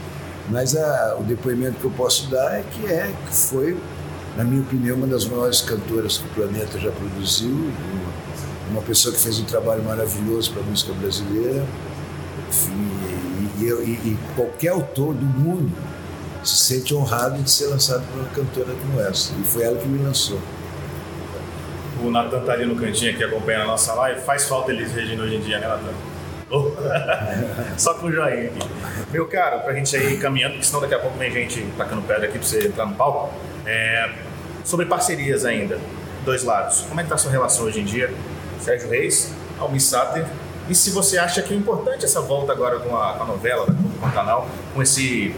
Mas 0.48 0.74
a, 0.74 1.18
o 1.20 1.22
depoimento 1.22 1.78
que 1.78 1.84
eu 1.84 1.90
posso 1.90 2.30
dar 2.30 2.54
é 2.54 2.62
que, 2.62 2.86
é 2.86 3.14
que 3.28 3.36
foi, 3.36 3.76
na 4.38 4.44
minha 4.44 4.62
opinião, 4.62 4.96
uma 4.96 5.06
das 5.06 5.26
maiores 5.26 5.60
cantoras 5.60 6.16
que 6.16 6.24
o 6.24 6.30
planeta 6.30 6.78
já 6.78 6.90
produziu, 6.90 7.50
uma, 7.50 8.70
uma 8.70 8.82
pessoa 8.82 9.14
que 9.14 9.20
fez 9.20 9.38
um 9.38 9.44
trabalho 9.44 9.84
maravilhoso 9.84 10.50
para 10.50 10.62
a 10.62 10.64
música 10.64 10.94
brasileira. 10.94 11.66
E, 13.60 13.64
e, 13.64 13.66
e, 13.66 14.08
e 14.12 14.18
qualquer 14.34 14.68
autor 14.68 15.14
do 15.14 15.24
mundo 15.24 15.70
se 16.42 16.56
sente 16.56 16.94
honrado 16.94 17.42
de 17.42 17.50
ser 17.50 17.66
lançado 17.66 18.02
por 18.10 18.20
uma 18.20 18.28
cantora 18.30 18.72
como 18.72 19.00
essa. 19.00 19.32
E 19.38 19.44
foi 19.44 19.64
ela 19.64 19.76
que 19.76 19.86
me 19.86 20.02
lançou. 20.02 20.40
O 22.02 22.10
Natan 22.10 22.40
tá 22.40 22.52
ali 22.52 22.64
no 22.64 22.76
cantinho 22.76 23.12
aqui 23.12 23.22
acompanhando 23.22 23.62
a 23.62 23.66
nossa 23.66 23.92
live. 23.94 24.20
Faz 24.22 24.48
falta 24.48 24.72
Elis 24.72 24.92
Regina 24.92 25.22
hoje 25.22 25.36
em 25.36 25.40
dia, 25.40 25.58
né, 25.58 25.68
Natan? 25.68 25.92
Só 27.76 27.94
com 27.94 28.06
o 28.06 28.12
joinha 28.12 28.46
aqui. 28.48 28.68
Meu 29.12 29.26
caro, 29.28 29.60
pra 29.60 29.72
gente 29.74 29.96
ir 29.96 30.18
caminhando, 30.18 30.54
porque 30.54 30.66
senão 30.66 30.80
daqui 30.80 30.94
a 30.94 30.98
pouco 30.98 31.16
vem 31.18 31.30
gente 31.30 31.64
tacando 31.76 32.02
pedra 32.02 32.26
aqui 32.26 32.38
pra 32.38 32.46
você 32.46 32.66
entrar 32.66 32.86
no 32.86 32.94
palco. 32.94 33.32
É, 33.66 34.10
sobre 34.64 34.86
parcerias 34.86 35.44
ainda, 35.44 35.78
dois 36.24 36.42
lados. 36.42 36.82
Como 36.88 36.98
é 37.00 37.02
que 37.02 37.08
tá 37.08 37.14
a 37.14 37.18
sua 37.18 37.30
relação 37.30 37.66
hoje 37.66 37.80
em 37.80 37.84
dia? 37.84 38.12
Sérgio 38.60 38.88
Reis, 38.88 39.32
Almi 39.58 39.78
Sater. 39.78 40.24
E 40.70 40.74
se 40.74 40.90
você 40.90 41.18
acha 41.18 41.42
que 41.42 41.52
é 41.52 41.56
importante 41.56 42.04
essa 42.04 42.20
volta 42.20 42.52
agora 42.52 42.78
com 42.78 42.96
a, 42.96 43.14
com 43.14 43.24
a 43.24 43.26
novela, 43.26 43.66
com 43.66 44.06
o 44.06 44.12
canal, 44.12 44.48
com 44.72 44.80
esse 44.80 45.34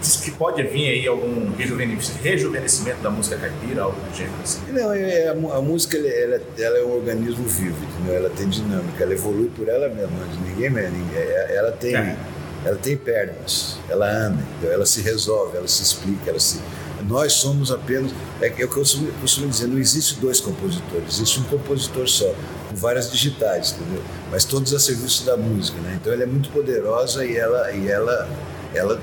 Diz 0.00 0.16
que 0.16 0.30
pode 0.30 0.62
vir 0.62 0.88
aí 0.88 1.06
algum 1.06 1.52
rejuvenescimento 1.54 3.02
da 3.02 3.10
música 3.10 3.36
caipira, 3.36 3.82
algo 3.82 4.00
do 4.00 4.16
gênero 4.16 4.36
assim? 4.42 4.60
Não, 4.72 4.92
é, 4.92 5.24
é, 5.24 5.28
a, 5.28 5.32
a, 5.32 5.60
música 5.60 5.98
ela, 5.98 6.40
ela, 6.58 6.78
é 6.78 6.84
um 6.84 6.94
organismo 6.94 7.46
vivo, 7.46 7.76
entendeu? 7.84 8.16
ela 8.16 8.30
tem 8.30 8.48
dinâmica, 8.48 9.04
ela 9.04 9.12
evolui 9.12 9.50
por 9.54 9.68
ela 9.68 9.90
mesma, 9.90 10.10
ninguém, 10.42 10.70
ninguém 10.70 11.18
é, 11.18 11.54
ela 11.54 11.72
tem, 11.72 11.94
é. 11.94 12.16
ela 12.64 12.76
tem 12.76 12.96
pernas, 12.96 13.78
ela 13.90 14.08
anda, 14.10 14.42
entendeu? 14.42 14.72
ela 14.72 14.86
se 14.86 15.02
resolve, 15.02 15.58
ela 15.58 15.68
se 15.68 15.82
explica, 15.82 16.30
ela 16.30 16.40
se... 16.40 16.60
Nós 17.06 17.34
somos 17.34 17.70
apenas, 17.70 18.12
é, 18.40 18.46
é 18.46 18.50
o 18.50 18.54
que 18.54 18.62
eu 18.62 18.68
costumo, 18.68 19.10
costumo 19.20 19.48
dizer, 19.48 19.66
não 19.66 19.78
existe 19.78 20.16
dois 20.20 20.40
compositores, 20.40 21.14
existe 21.14 21.40
um 21.40 21.44
compositor 21.44 22.08
só, 22.08 22.32
com 22.68 22.76
várias 22.76 23.10
digitais, 23.10 23.72
entendeu? 23.72 24.02
Mas 24.30 24.44
todos 24.44 24.72
a 24.74 24.78
serviço 24.78 25.24
da 25.24 25.36
música, 25.36 25.80
né? 25.80 25.98
Então 26.00 26.12
ela 26.12 26.22
é 26.22 26.26
muito 26.26 26.50
poderosa 26.50 27.24
e 27.24 27.36
ela, 27.36 27.72
e 27.72 27.88
ela, 27.88 28.28
ela 28.74 29.00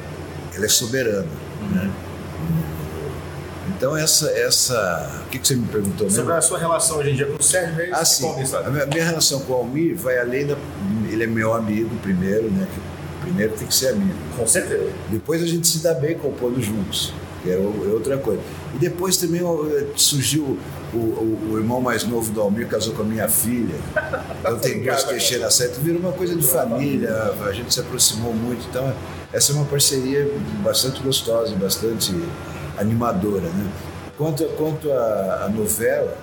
ela 0.58 0.66
é 0.66 0.70
soberana. 0.70 1.28
Uhum. 1.62 1.76
Né? 1.76 1.92
Então 3.76 3.96
essa, 3.96 4.30
essa, 4.32 5.24
o 5.26 5.30
que, 5.30 5.38
que 5.38 5.48
você 5.48 5.56
me 5.56 5.68
perguntou? 5.68 6.08
Mesmo? 6.08 6.20
Sobre 6.20 6.34
a 6.34 6.42
sua 6.42 6.58
relação 6.58 6.98
hoje 6.98 7.12
em 7.12 7.16
dia 7.16 7.28
com 7.28 7.38
o 7.38 7.44
Sérgio 7.44 7.76
Reis? 7.76 7.92
Ah, 7.94 8.04
sim. 8.04 8.28
A 8.28 8.70
minha, 8.70 8.86
minha, 8.88 9.06
relação 9.06 9.40
com 9.42 9.54
o 9.54 9.56
Almir 9.58 9.96
vai 9.96 10.18
além 10.18 10.48
da, 10.48 10.56
ele 11.12 11.24
é 11.24 11.28
meu 11.28 11.54
amigo 11.54 11.96
primeiro, 11.98 12.50
né? 12.50 12.68
Primeiro 13.22 13.54
tem 13.54 13.68
que 13.68 13.76
ser 13.76 13.90
amigo. 13.90 14.18
Com 14.36 14.48
certeza. 14.48 14.90
Depois 15.10 15.44
a 15.44 15.46
gente 15.46 15.68
se 15.68 15.80
dá 15.80 15.94
bem 15.94 16.18
compondo 16.18 16.62
juntos, 16.62 17.14
que 17.48 17.52
é, 17.52 17.58
outra 17.94 18.18
coisa. 18.18 18.42
E 18.76 18.78
depois 18.78 19.18
também 19.18 19.42
surgiu 19.96 20.58
o, 20.94 20.98
o, 20.98 21.50
o, 21.52 21.58
irmão 21.58 21.82
mais 21.82 22.04
novo 22.04 22.32
do 22.32 22.42
Almir 22.42 22.68
casou 22.68 22.94
com 22.94 23.02
a 23.02 23.06
minha 23.06 23.28
filha. 23.28 23.76
Tem 24.62 24.84
dois 24.84 25.04
que 25.04 25.38
na 25.38 25.50
seta, 25.50 25.80
virou 25.80 26.02
uma 26.02 26.12
coisa 26.12 26.36
de 26.36 26.46
família. 26.46 27.12
A 27.46 27.52
gente 27.52 27.74
se 27.74 27.80
aproximou 27.80 28.34
muito, 28.34 28.68
então 28.70 28.94
essa 29.32 29.52
é 29.52 29.56
uma 29.56 29.66
parceria 29.66 30.30
bastante 30.64 31.02
gostosa, 31.02 31.56
bastante 31.56 32.14
animadora. 32.78 33.48
Né? 33.48 33.72
Quanto, 34.18 34.44
quanto 34.58 34.92
à, 34.92 35.50
novela, 35.54 36.18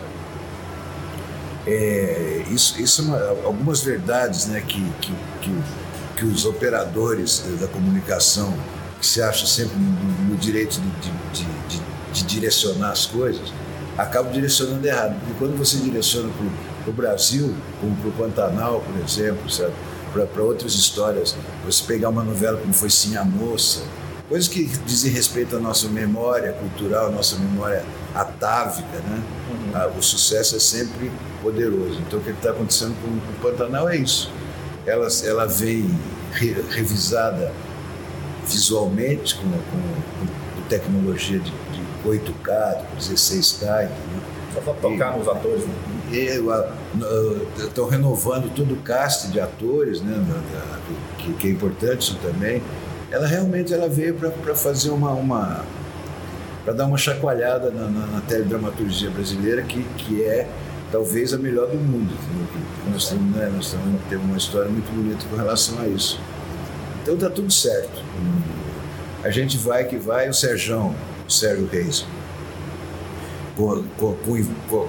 é, 1.67 2.45
isso, 2.51 2.81
isso 2.81 3.03
é 3.03 3.05
uma, 3.05 3.29
algumas 3.45 3.83
verdades 3.83 4.47
né, 4.47 4.63
que, 4.67 4.83
que, 5.01 5.13
que, 5.41 5.63
que, 6.17 6.25
os 6.27 6.45
operadores 6.45 7.45
da 7.61 7.67
comunicação, 7.69 8.53
que 9.05 9.11
se 9.11 9.21
acham 9.21 9.47
sempre 9.47 9.77
no, 9.77 10.35
direito 10.37 10.81
de, 10.81 11.11
de, 11.11 11.45
de, 11.69 11.83
de, 12.13 12.25
direcionar 12.25 12.91
as 12.91 13.05
coisas, 13.05 13.53
acabam 13.99 14.33
direcionando 14.33 14.87
errado. 14.87 15.15
Porque 15.21 15.35
quando 15.39 15.59
você 15.59 15.77
direciona 15.77 16.33
para 16.83 16.91
o 16.91 16.93
Brasil, 16.93 17.55
como 17.81 17.95
para 17.97 18.09
o 18.09 18.13
Pantanal, 18.13 18.81
por 18.81 19.05
exemplo, 19.05 19.43
para 20.33 20.43
outras 20.43 20.75
histórias. 20.75 21.37
Você 21.67 21.85
pegar 21.85 22.09
uma 22.09 22.25
novela 22.25 22.59
como 22.59 22.73
foi 22.73 22.89
Sim 22.89 23.17
a 23.17 23.25
Moça, 23.25 23.83
coisas 24.29 24.49
que 24.49 24.65
dizem 24.87 25.13
respeito 25.13 25.57
à 25.57 25.61
nossa 25.61 25.87
memória 25.89 26.53
cultural, 26.53 27.09
à 27.09 27.11
nossa 27.11 27.37
memória 27.37 27.85
atávica, 28.15 28.99
né? 28.99 29.23
Uhum. 29.51 29.71
Ah, 29.75 29.91
o 29.99 30.03
sucesso 30.03 30.57
é 30.57 30.61
sempre 30.61 31.11
poderoso. 31.43 32.01
Então 32.07 32.21
o 32.21 32.23
que 32.23 32.31
está 32.31 32.51
acontecendo 32.51 32.95
com, 33.03 33.09
o 33.09 33.51
Pantanal 33.51 33.89
é 33.89 33.97
isso. 33.97 34.31
Ela, 34.87 35.09
ela 35.25 35.47
vem 35.47 35.91
re, 36.33 36.57
revisada 36.71 37.53
visualmente, 38.47 39.35
com, 39.37 39.43
com, 39.43 40.27
com 40.57 40.69
tecnologia 40.69 41.39
de, 41.39 41.51
de 41.51 42.09
8K, 42.09 42.83
16K, 42.99 43.85
entendeu? 43.85 44.35
Só 44.53 44.61
para 44.61 44.75
tocar 44.75 45.15
e, 45.15 45.19
nos 45.19 45.29
atores, 45.29 45.65
né? 45.67 45.75
Estão 47.59 47.89
renovando 47.89 48.55
todo 48.55 48.75
o 48.75 48.77
cast 48.77 49.29
de 49.29 49.41
atores, 49.41 50.01
né, 50.01 50.23
que, 51.19 51.33
que, 51.35 51.49
é 51.49 51.51
importante 51.51 52.03
isso 52.03 52.19
também. 52.23 52.63
Ela 53.11 53.27
realmente 53.27 53.73
ela 53.73 53.89
veio 53.89 54.15
para 54.15 54.55
fazer 54.55 54.91
uma, 54.91 55.11
uma 55.11 55.65
para 56.65 56.73
dar 56.73 56.87
uma 56.87 56.97
chacoalhada 56.97 57.71
na, 57.71 57.89
na, 57.89 58.07
na, 58.07 58.21
teledramaturgia 58.23 59.11
brasileira, 59.11 59.63
que, 59.63 59.83
que 59.99 60.23
é 60.23 60.49
talvez 60.91 61.35
a 61.35 61.39
melhor 61.39 61.69
do 61.69 61.77
mundo. 61.77 62.15
Nós 62.91 63.09
temos, 63.09 63.37
né, 63.37 63.53
nós 63.55 63.77
temos 64.09 64.25
uma 64.25 64.37
história 64.37 64.71
muito 64.71 64.91
bonita 64.95 65.25
com 65.29 65.37
relação 65.37 65.81
a 65.81 65.89
isso. 65.89 66.21
Então 67.05 67.19
tá 67.19 67.29
tudo 67.29 67.53
certo. 67.53 68.03
A 69.23 69.29
gente 69.29 69.59
vai 69.59 69.85
que 69.85 69.97
vai, 69.99 70.27
o 70.27 70.33
Serjão, 70.33 70.95
o 71.29 71.31
Sérgio 71.31 71.69
Reis, 71.71 72.07
com, 73.55 73.85
com, 73.99 74.15
com, 74.15 74.89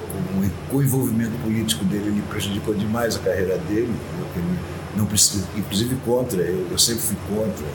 com, 0.69 0.77
o 0.77 0.81
envolvimento 0.81 1.37
político 1.43 1.83
dele, 1.83 2.07
ele 2.07 2.23
prejudicou 2.29 2.73
demais 2.73 3.17
a 3.17 3.19
carreira 3.19 3.57
dele, 3.57 3.93
ele 4.33 4.59
não 4.95 5.05
precisa, 5.05 5.45
inclusive 5.57 5.97
contra, 6.05 6.41
eu, 6.41 6.65
eu 6.71 6.79
sempre 6.79 7.01
fui 7.01 7.17
contra, 7.27 7.65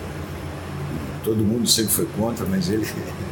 todo 1.22 1.36
mundo 1.36 1.68
sempre 1.68 1.92
foi 1.92 2.06
contra, 2.16 2.46
mas 2.46 2.70
ele, 2.70 2.82
ele, 2.82 3.29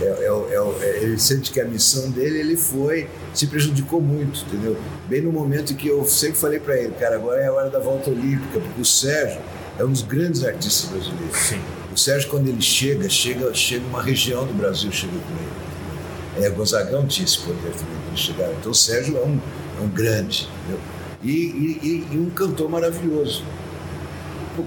é, 0.00 0.04
é, 0.04 0.84
é, 0.84 1.02
ele 1.02 1.18
sente 1.18 1.50
que 1.50 1.60
a 1.60 1.64
missão 1.64 2.10
dele, 2.10 2.38
ele 2.38 2.56
foi, 2.56 3.08
se 3.34 3.46
prejudicou 3.46 4.00
muito, 4.00 4.44
entendeu? 4.46 4.76
Bem 5.08 5.20
no 5.20 5.32
momento 5.32 5.74
que 5.74 5.88
eu 5.88 6.04
sempre 6.04 6.38
falei 6.38 6.60
para 6.60 6.78
ele, 6.78 6.94
cara, 6.98 7.16
agora 7.16 7.40
é 7.40 7.46
a 7.46 7.52
hora 7.52 7.70
da 7.70 7.78
volta 7.78 8.10
olímpica, 8.10 8.60
porque 8.60 8.80
o 8.80 8.84
Sérgio 8.84 9.40
é 9.78 9.84
um 9.84 9.90
dos 9.90 10.02
grandes 10.02 10.44
artistas 10.44 10.88
brasileiros. 10.90 11.36
Sim. 11.36 11.60
O 11.92 11.98
Sérgio, 11.98 12.30
quando 12.30 12.48
ele 12.48 12.62
chega, 12.62 13.08
chega, 13.08 13.52
chega 13.52 13.84
uma 13.86 14.02
região 14.02 14.46
do 14.46 14.54
Brasil 14.54 14.90
chega 14.90 15.12
com 15.12 15.34
ele. 15.34 16.46
É, 16.46 16.48
Gonzagão 16.48 17.06
tinha 17.06 17.26
esse 17.26 17.38
poder 17.38 17.72
também 17.72 17.96
quando 18.06 18.18
chegaram. 18.18 18.52
Então 18.54 18.72
o 18.72 18.74
Sérgio 18.74 19.18
é 19.18 19.20
um, 19.20 19.38
é 19.78 19.82
um 19.82 19.88
grande, 19.88 20.48
entendeu? 20.60 20.80
E, 21.22 21.30
e, 21.30 22.08
e, 22.12 22.18
um 22.18 22.30
cantor 22.30 22.68
maravilhoso. 22.68 23.44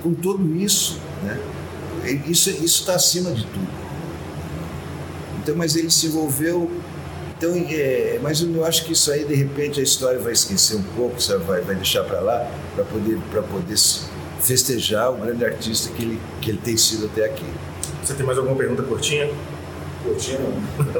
Com 0.01 0.13
tudo 0.13 0.55
isso, 0.55 0.99
né? 1.23 1.39
Isso 2.27 2.49
está 2.49 2.95
acima 2.95 3.31
de 3.31 3.43
tudo. 3.45 3.84
Então, 5.45 5.55
mas 5.55 5.75
ele 5.75 5.91
se 5.91 6.07
envolveu. 6.07 6.71
Então, 7.37 7.53
é, 7.69 8.17
mas 8.23 8.41
eu 8.41 8.65
acho 8.65 8.83
que 8.83 8.93
isso 8.93 9.11
aí, 9.11 9.23
de 9.23 9.35
repente, 9.35 9.79
a 9.79 9.83
história 9.83 10.17
vai 10.17 10.33
esquecer 10.33 10.75
um 10.75 10.81
pouco, 10.97 11.21
sabe? 11.21 11.43
Vai, 11.43 11.61
vai 11.61 11.75
deixar 11.75 12.03
para 12.03 12.19
lá, 12.19 12.49
para 12.73 12.83
poder, 12.83 13.19
poder 13.31 13.75
festejar 14.41 15.11
o 15.11 15.17
grande 15.17 15.45
artista 15.45 15.91
que 15.93 16.01
ele, 16.01 16.21
que 16.41 16.49
ele 16.49 16.57
tem 16.57 16.75
sido 16.75 17.05
até 17.05 17.25
aqui. 17.25 17.45
Você 18.03 18.15
tem 18.15 18.25
mais 18.25 18.39
alguma 18.39 18.55
pergunta 18.55 18.81
curtinha? 18.81 19.29
curtindo. 20.03 20.39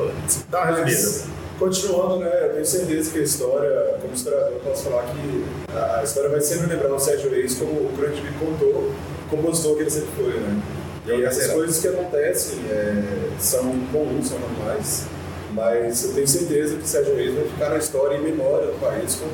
Dá 0.49 0.62
uma 0.62 0.75
resumida. 0.75 1.36
Continuando, 1.58 2.19
né, 2.19 2.47
eu 2.47 2.53
tenho 2.53 2.65
certeza 2.65 3.12
que 3.12 3.19
a 3.19 3.23
história, 3.23 3.97
como 3.99 4.13
historiador, 4.13 4.60
posso 4.63 4.84
falar 4.84 5.03
que 5.03 5.45
a 5.73 6.03
história 6.03 6.29
vai 6.29 6.41
sempre 6.41 6.67
lembrar 6.67 6.93
o 6.93 6.99
Sérgio 6.99 7.31
Reis 7.31 7.55
como 7.55 7.71
o 7.71 7.93
grande 7.97 8.21
me 8.21 8.31
contou, 8.34 8.91
compositor 9.29 9.75
que 9.77 9.81
ele 9.84 9.89
sempre 9.89 10.10
foi, 10.15 10.34
né? 10.34 10.62
E 11.07 11.23
essas 11.23 11.51
coisas 11.51 11.79
que 11.79 11.87
acontecem 11.87 12.59
é, 12.69 13.29
são 13.39 13.63
comuns, 13.91 14.27
são 14.27 14.39
normais, 14.39 15.05
mas 15.53 16.03
eu 16.03 16.13
tenho 16.13 16.27
certeza 16.27 16.75
que 16.77 16.87
Sérgio 16.87 17.15
Reis 17.15 17.33
vai 17.33 17.45
ficar 17.45 17.69
na 17.69 17.77
história 17.77 18.17
e 18.17 18.21
memória 18.21 18.67
do 18.67 18.79
país 18.79 19.15
como, 19.15 19.31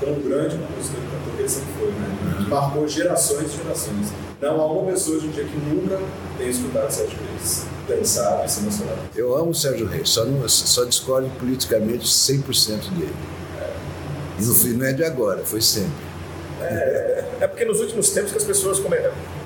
como 0.00 0.18
um 0.18 0.28
grande 0.28 0.56
compositor 0.56 1.00
cantor 1.00 1.34
que 1.36 1.42
ele 1.42 1.48
sempre 1.48 1.72
foi, 1.78 1.88
né? 1.88 2.36
Que 2.38 2.50
marcou 2.50 2.88
gerações 2.88 3.52
e 3.52 3.56
gerações. 3.56 4.12
Não 4.40 4.60
há 4.60 4.72
uma 4.72 4.90
pessoa 4.90 5.16
hoje 5.16 5.26
em 5.26 5.30
dia 5.30 5.44
que 5.44 5.56
nunca 5.56 6.00
tenha 6.38 6.50
escutado 6.50 6.90
Sérgio 6.90 7.18
Reis 7.30 7.64
pensar 7.86 8.44
e 8.44 8.48
se 8.48 8.60
emocionar. 8.60 8.96
Eu 9.14 9.36
amo 9.36 9.50
o 9.50 9.54
Sérgio 9.54 9.86
Reis, 9.86 10.08
só, 10.08 10.24
não, 10.24 10.48
só 10.48 10.84
discordo 10.84 11.28
politicamente 11.38 12.06
100% 12.06 12.90
dele. 12.90 13.14
É. 13.60 13.70
E 14.40 14.44
no 14.44 14.54
fim 14.54 14.72
não 14.74 14.86
é 14.86 14.92
de 14.92 15.04
agora, 15.04 15.44
foi 15.44 15.60
sempre. 15.60 15.90
É, 16.60 17.24
é 17.40 17.46
porque 17.46 17.64
nos 17.64 17.80
últimos 17.80 18.10
tempos 18.10 18.32
que 18.32 18.38
as 18.38 18.44
pessoas 18.44 18.78
come... 18.78 18.96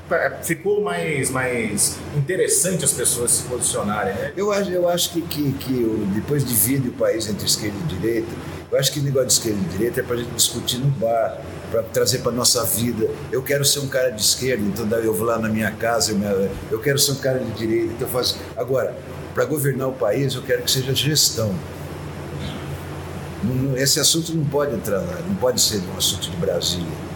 É, 0.09 0.29
ficou 0.41 0.81
mais, 0.81 1.29
mais 1.29 1.97
interessante 2.15 2.85
as 2.85 2.93
pessoas 2.93 3.31
se 3.31 3.43
posicionarem. 3.43 4.13
Né? 4.13 4.31
Eu 4.37 4.51
acho, 4.51 4.69
eu 4.69 4.87
acho 4.87 5.11
que, 5.11 5.21
que, 5.21 5.51
que 5.53 6.09
depois 6.15 6.45
divide 6.45 6.87
o 6.89 6.93
país 6.93 7.27
entre 7.27 7.45
esquerda 7.45 7.75
e 7.77 7.95
direita. 7.95 8.29
Eu 8.71 8.79
acho 8.79 8.91
que 8.91 8.99
o 8.99 9.03
negócio 9.03 9.27
de 9.27 9.33
esquerda 9.33 9.59
e 9.59 9.77
direita 9.77 9.99
é 9.99 10.03
para 10.03 10.15
a 10.15 10.19
gente 10.19 10.31
discutir 10.31 10.77
no 10.77 10.89
bar, 10.91 11.41
para 11.71 11.83
trazer 11.83 12.19
para 12.19 12.31
nossa 12.31 12.63
vida. 12.63 13.09
Eu 13.31 13.43
quero 13.43 13.65
ser 13.65 13.79
um 13.79 13.87
cara 13.87 14.09
de 14.09 14.21
esquerda, 14.21 14.63
então 14.63 14.85
eu 14.99 15.13
vou 15.13 15.25
lá 15.25 15.37
na 15.37 15.49
minha 15.49 15.71
casa, 15.71 16.13
eu, 16.13 16.49
eu 16.71 16.79
quero 16.79 16.97
ser 16.97 17.11
um 17.11 17.15
cara 17.15 17.39
de 17.39 17.51
direita, 17.51 17.93
então 17.93 18.07
eu 18.07 18.13
faço. 18.13 18.37
Agora, 18.55 18.95
para 19.33 19.45
governar 19.45 19.89
o 19.89 19.93
país, 19.93 20.35
eu 20.35 20.41
quero 20.41 20.63
que 20.63 20.71
seja 20.71 20.93
gestão. 20.95 21.53
Esse 23.75 23.99
assunto 23.99 24.33
não 24.33 24.43
pode 24.45 24.73
entrar 24.73 24.97
lá, 24.97 25.19
não 25.27 25.35
pode 25.35 25.61
ser 25.61 25.81
um 25.93 25.97
assunto 25.97 26.29
de 26.29 26.37
Brasília. 26.37 27.06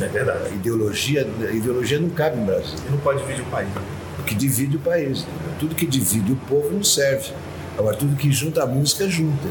É 0.00 0.08
verdade. 0.08 0.54
ideologia, 0.54 1.26
ideologia 1.52 2.00
não 2.00 2.10
cabe 2.10 2.40
em 2.40 2.44
Brasília. 2.44 2.80
E 2.86 2.90
não 2.90 2.98
pode 2.98 3.20
dividir 3.20 3.42
o 3.42 3.50
país. 3.50 3.68
Né? 3.68 3.82
O 4.18 4.22
que 4.22 4.34
divide 4.34 4.76
o 4.76 4.80
país. 4.80 5.26
Tudo 5.58 5.74
que 5.74 5.86
divide 5.86 6.32
o 6.32 6.36
povo 6.36 6.70
não 6.70 6.82
serve. 6.82 7.32
Agora, 7.78 7.96
tudo 7.96 8.16
que 8.16 8.30
junta 8.32 8.62
a 8.62 8.66
música, 8.66 9.08
junta. 9.08 9.48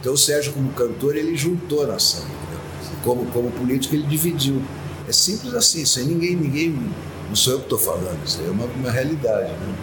Então, 0.00 0.12
o 0.12 0.16
Sérgio, 0.16 0.52
como 0.52 0.70
cantor, 0.72 1.16
ele 1.16 1.36
juntou 1.36 1.84
a 1.84 1.86
nação. 1.88 2.24
Como, 3.02 3.26
como 3.26 3.50
político, 3.50 3.94
ele 3.94 4.06
dividiu. 4.06 4.62
É 5.08 5.12
simples 5.12 5.54
assim. 5.54 5.84
Aí 6.00 6.06
ninguém, 6.06 6.36
ninguém. 6.36 6.90
Não 7.28 7.34
sou 7.36 7.54
eu 7.54 7.58
que 7.58 7.66
estou 7.66 7.78
falando, 7.78 8.24
isso 8.24 8.40
é 8.46 8.50
uma, 8.50 8.66
uma 8.66 8.90
realidade. 8.90 9.50
Né? 9.50 9.74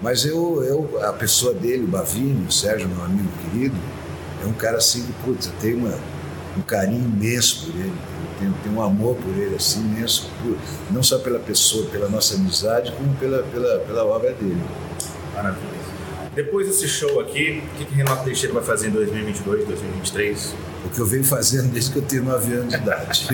Mas 0.00 0.24
eu, 0.24 0.62
eu, 0.64 1.04
a 1.04 1.12
pessoa 1.12 1.52
dele, 1.52 1.84
o 1.84 1.88
Bavinho, 1.88 2.46
o 2.48 2.52
Sérgio, 2.52 2.88
meu 2.88 3.04
amigo 3.04 3.28
querido, 3.44 3.76
é 4.42 4.46
um 4.46 4.52
cara 4.52 4.78
assim 4.78 5.04
que, 5.04 5.12
putz, 5.24 5.46
eu 5.46 5.52
tenho 5.60 5.78
uma, 5.78 5.98
um 6.56 6.62
carinho 6.62 7.04
imenso 7.04 7.66
por 7.66 7.74
ele, 7.74 7.92
tenho, 8.40 8.54
tenho 8.62 8.76
um 8.76 8.82
amor 8.82 9.14
por 9.16 9.36
ele 9.36 9.54
assim 9.54 9.80
imenso, 9.80 10.28
por, 10.42 10.56
não 10.90 11.02
só 11.02 11.18
pela 11.18 11.38
pessoa, 11.38 11.86
pela 11.86 12.08
nossa 12.08 12.34
amizade, 12.34 12.92
como 12.92 13.14
pela, 13.16 13.42
pela, 13.44 13.78
pela 13.80 14.04
obra 14.04 14.32
dele. 14.32 14.60
Maravilha. 15.34 15.80
Depois 16.34 16.66
desse 16.66 16.88
show 16.88 17.20
aqui, 17.20 17.62
o 17.74 17.78
que, 17.78 17.84
que 17.84 17.94
Renato 17.94 18.24
Teixeira 18.24 18.54
vai 18.54 18.62
fazer 18.62 18.88
em 18.88 18.92
2022, 18.92 19.66
2023? 19.66 20.54
O 20.86 20.88
que 20.88 20.98
eu 21.00 21.06
venho 21.06 21.24
fazendo 21.24 21.72
desde 21.72 21.90
que 21.90 21.98
eu 21.98 22.02
tenho 22.02 22.24
9 22.24 22.54
anos 22.54 22.72
de 22.72 22.76
idade. 22.80 23.28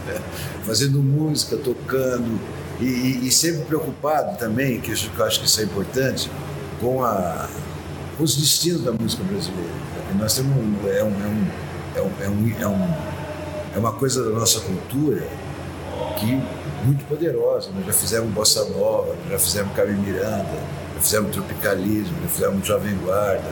fazendo 0.64 1.02
música, 1.02 1.56
tocando, 1.56 2.40
e, 2.80 2.84
e, 2.84 3.28
e, 3.28 3.30
sempre 3.30 3.66
preocupado 3.66 4.38
também, 4.38 4.80
que 4.80 4.90
eu 4.90 5.24
acho 5.24 5.40
que 5.40 5.46
isso 5.46 5.60
é 5.60 5.64
importante, 5.64 6.30
com, 6.80 7.04
a, 7.04 7.46
os 8.18 8.36
destinos 8.36 8.84
da 8.84 8.92
música 8.92 9.22
brasileira. 9.22 9.70
Nós 10.18 10.34
temos 10.34 10.56
um, 10.56 10.88
é, 10.88 11.04
um, 11.04 11.08
é, 11.08 11.10
um, 11.10 11.46
é, 11.94 12.00
um, 12.00 12.10
é, 12.22 12.28
um, 12.28 12.62
é, 12.62 12.66
um, 12.66 13.19
é 13.74 13.78
uma 13.78 13.92
coisa 13.92 14.24
da 14.24 14.30
nossa 14.30 14.60
cultura 14.60 15.26
que 16.18 16.40
muito 16.84 17.04
poderosa. 17.06 17.70
Nós 17.74 17.86
já 17.86 17.92
fizemos 17.92 18.30
Bossa 18.32 18.64
Nova, 18.70 19.14
já 19.30 19.38
fizemos 19.38 19.74
Carmen 19.74 19.96
Miranda, 19.96 20.58
já 20.94 21.00
fizemos 21.00 21.32
Tropicalismo, 21.32 22.16
já 22.22 22.28
fizemos 22.28 22.66
Jovem 22.66 22.96
Guarda, 22.98 23.50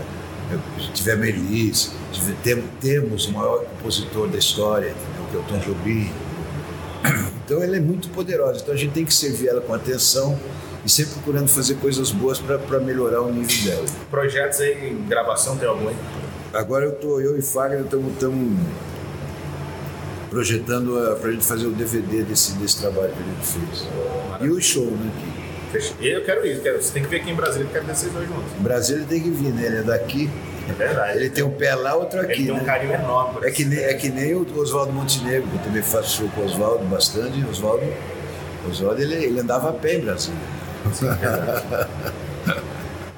tivemos 0.94 1.28
Elis, 1.28 1.92
tivemos, 2.12 2.64
temos 2.80 3.26
o 3.26 3.32
maior 3.32 3.64
compositor 3.64 4.28
da 4.28 4.38
história, 4.38 4.94
que 5.30 5.36
é 5.36 5.40
o 5.40 5.42
Tom 5.42 5.58
Jobim, 5.58 6.10
então 7.44 7.62
ela 7.62 7.76
é 7.76 7.80
muito 7.80 8.08
poderosa. 8.10 8.60
Então 8.60 8.74
a 8.74 8.76
gente 8.76 8.92
tem 8.92 9.04
que 9.04 9.14
servir 9.14 9.48
ela 9.48 9.60
com 9.60 9.72
atenção 9.72 10.38
e 10.84 10.88
sempre 10.90 11.14
procurando 11.14 11.48
fazer 11.48 11.74
coisas 11.76 12.10
boas 12.10 12.38
para 12.38 12.80
melhorar 12.80 13.22
o 13.22 13.32
nível 13.32 13.64
dela. 13.64 13.86
Projetos 14.10 14.60
aí 14.60 14.90
em 14.90 15.06
gravação 15.06 15.56
tem 15.56 15.68
algum 15.68 15.88
aí? 15.88 15.96
Agora 16.52 16.84
eu 16.84 16.92
tô, 16.92 17.20
eu 17.20 17.38
e 17.38 17.42
Fagner 17.42 17.82
estamos 17.82 18.12
projetando 20.30 21.16
para 21.20 21.30
a 21.30 21.32
gente 21.32 21.44
fazer 21.44 21.66
o 21.66 21.70
DVD 21.70 22.22
desse, 22.22 22.52
desse 22.52 22.80
trabalho 22.80 23.12
que 23.12 23.22
a 23.22 23.26
gente 23.26 23.46
fez. 23.46 23.88
Maravilha. 24.30 24.48
E 24.48 24.50
o 24.50 24.60
show, 24.60 24.86
né? 24.86 25.10
Eu 26.00 26.24
quero 26.24 26.46
ir, 26.46 26.60
quero, 26.62 26.80
você 26.82 26.92
tem 26.92 27.02
que 27.02 27.08
ver 27.08 27.20
aqui 27.20 27.30
em 27.30 27.34
Brasília, 27.34 27.66
eu 27.66 27.70
quero 27.70 27.84
ver 27.84 27.94
vocês 27.94 28.12
dois 28.12 28.26
juntos. 28.26 28.52
Em 28.58 28.62
Brasília 28.62 29.04
tem 29.06 29.22
que 29.22 29.30
vir, 29.30 29.52
né? 29.52 29.66
Ele 29.66 29.76
é 29.78 29.82
daqui. 29.82 30.30
É 30.68 30.72
verdade. 30.72 31.18
Ele 31.18 31.30
tem 31.30 31.44
um 31.44 31.50
pé 31.50 31.74
lá, 31.74 31.94
outro 31.94 32.20
aqui. 32.20 32.32
Ele 32.32 32.44
tem 32.44 32.52
um 32.52 32.58
né? 32.58 32.64
carinho 32.64 32.94
enorme. 32.94 33.46
É 33.46 33.50
que, 33.50 33.64
nem, 33.64 33.78
é 33.78 33.94
que 33.94 34.08
nem 34.08 34.34
o 34.34 34.46
Oswaldo 34.58 34.92
Montenegro, 34.92 35.48
que 35.48 35.56
eu 35.56 35.62
também 35.62 35.82
faço 35.82 36.18
show 36.18 36.28
com 36.34 36.40
o 36.40 36.44
Oswaldo 36.44 36.84
bastante. 36.86 37.44
Oswaldo, 37.44 37.84
Oswaldo 38.68 39.00
ele, 39.00 39.14
ele 39.14 39.40
andava 39.40 39.70
a 39.70 39.72
pé 39.72 39.96
em 39.96 40.00
Brasília. 40.00 40.38
É 42.46 42.58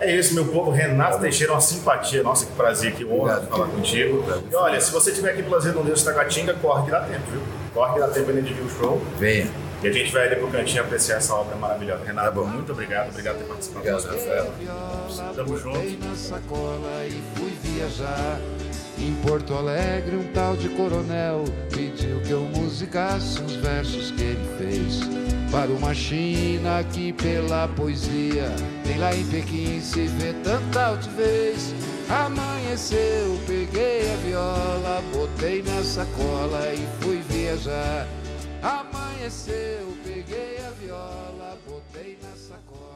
isso, 0.06 0.34
meu 0.34 0.46
povo. 0.46 0.70
Renato 0.70 1.18
Teixeira, 1.20 1.52
uma 1.52 1.60
simpatia. 1.60 2.22
Nossa, 2.22 2.46
que 2.46 2.52
prazer, 2.52 2.94
que 2.94 3.04
honra 3.04 3.36
Obrigado, 3.36 3.48
falar 3.48 3.66
contigo. 3.68 4.18
Obrigado. 4.18 4.44
E 4.50 4.54
olha, 4.54 4.80
se 4.80 4.90
você 4.92 5.10
estiver 5.10 5.32
aqui 5.32 5.42
pelas 5.42 5.64
redondezas 5.64 6.02
da 6.02 6.12
Tacatinga, 6.12 6.54
corre 6.54 6.84
que 6.84 6.90
dá 6.90 7.00
tempo, 7.00 7.30
viu? 7.30 7.42
Corre 7.74 7.94
que 7.94 8.00
dá 8.00 8.08
tempo 8.08 8.30
ainda 8.30 8.42
de 8.42 8.54
ver 8.54 8.62
o 8.62 8.70
show. 8.70 9.02
Venha. 9.18 9.50
E 9.82 9.88
a 9.88 9.92
gente 9.92 10.12
vai 10.12 10.26
ali 10.26 10.36
pro 10.36 10.48
cantinho 10.48 10.82
apreciar 10.82 11.16
essa 11.16 11.34
obra 11.34 11.56
maravilhosa. 11.56 12.04
Renato, 12.04 12.40
tá 12.40 12.46
muito 12.46 12.72
obrigado. 12.72 13.08
Obrigado 13.08 13.36
por 13.36 13.42
ter 13.42 13.48
participado 13.48 13.88
obrigado, 13.88 14.14
Rafael. 14.14 15.34
Tamo 15.34 15.58
junto. 15.58 16.06
na 16.06 16.14
sacola 16.14 17.06
e 17.06 17.22
fui 17.34 17.52
viajar. 17.62 18.38
Em 19.02 19.14
Porto 19.26 19.54
Alegre, 19.54 20.14
um 20.14 20.30
tal 20.34 20.54
de 20.56 20.68
coronel 20.68 21.44
pediu 21.70 22.20
que 22.20 22.32
eu 22.32 22.42
musicasse 22.42 23.40
os 23.40 23.54
versos 23.54 24.10
que 24.10 24.22
ele 24.22 24.58
fez. 24.58 25.00
Para 25.50 25.70
uma 25.70 25.94
China 25.94 26.84
que 26.92 27.10
pela 27.14 27.66
poesia 27.68 28.54
tem 28.84 28.98
lá 28.98 29.16
em 29.16 29.26
Pequim 29.26 29.80
se 29.80 30.06
vê 30.06 30.34
tanta 30.44 30.88
altivez. 30.88 31.74
Amanheceu, 32.10 33.40
peguei 33.46 34.12
a 34.12 34.16
viola, 34.16 35.02
botei 35.14 35.62
na 35.62 35.82
sacola 35.82 36.72
e 36.74 36.86
fui 37.02 37.22
viajar. 37.30 38.06
Amanheceu, 38.62 39.96
peguei 40.04 40.58
a 40.58 40.70
viola, 40.72 41.58
botei 41.66 42.18
na 42.22 42.36
sacola 42.36 42.89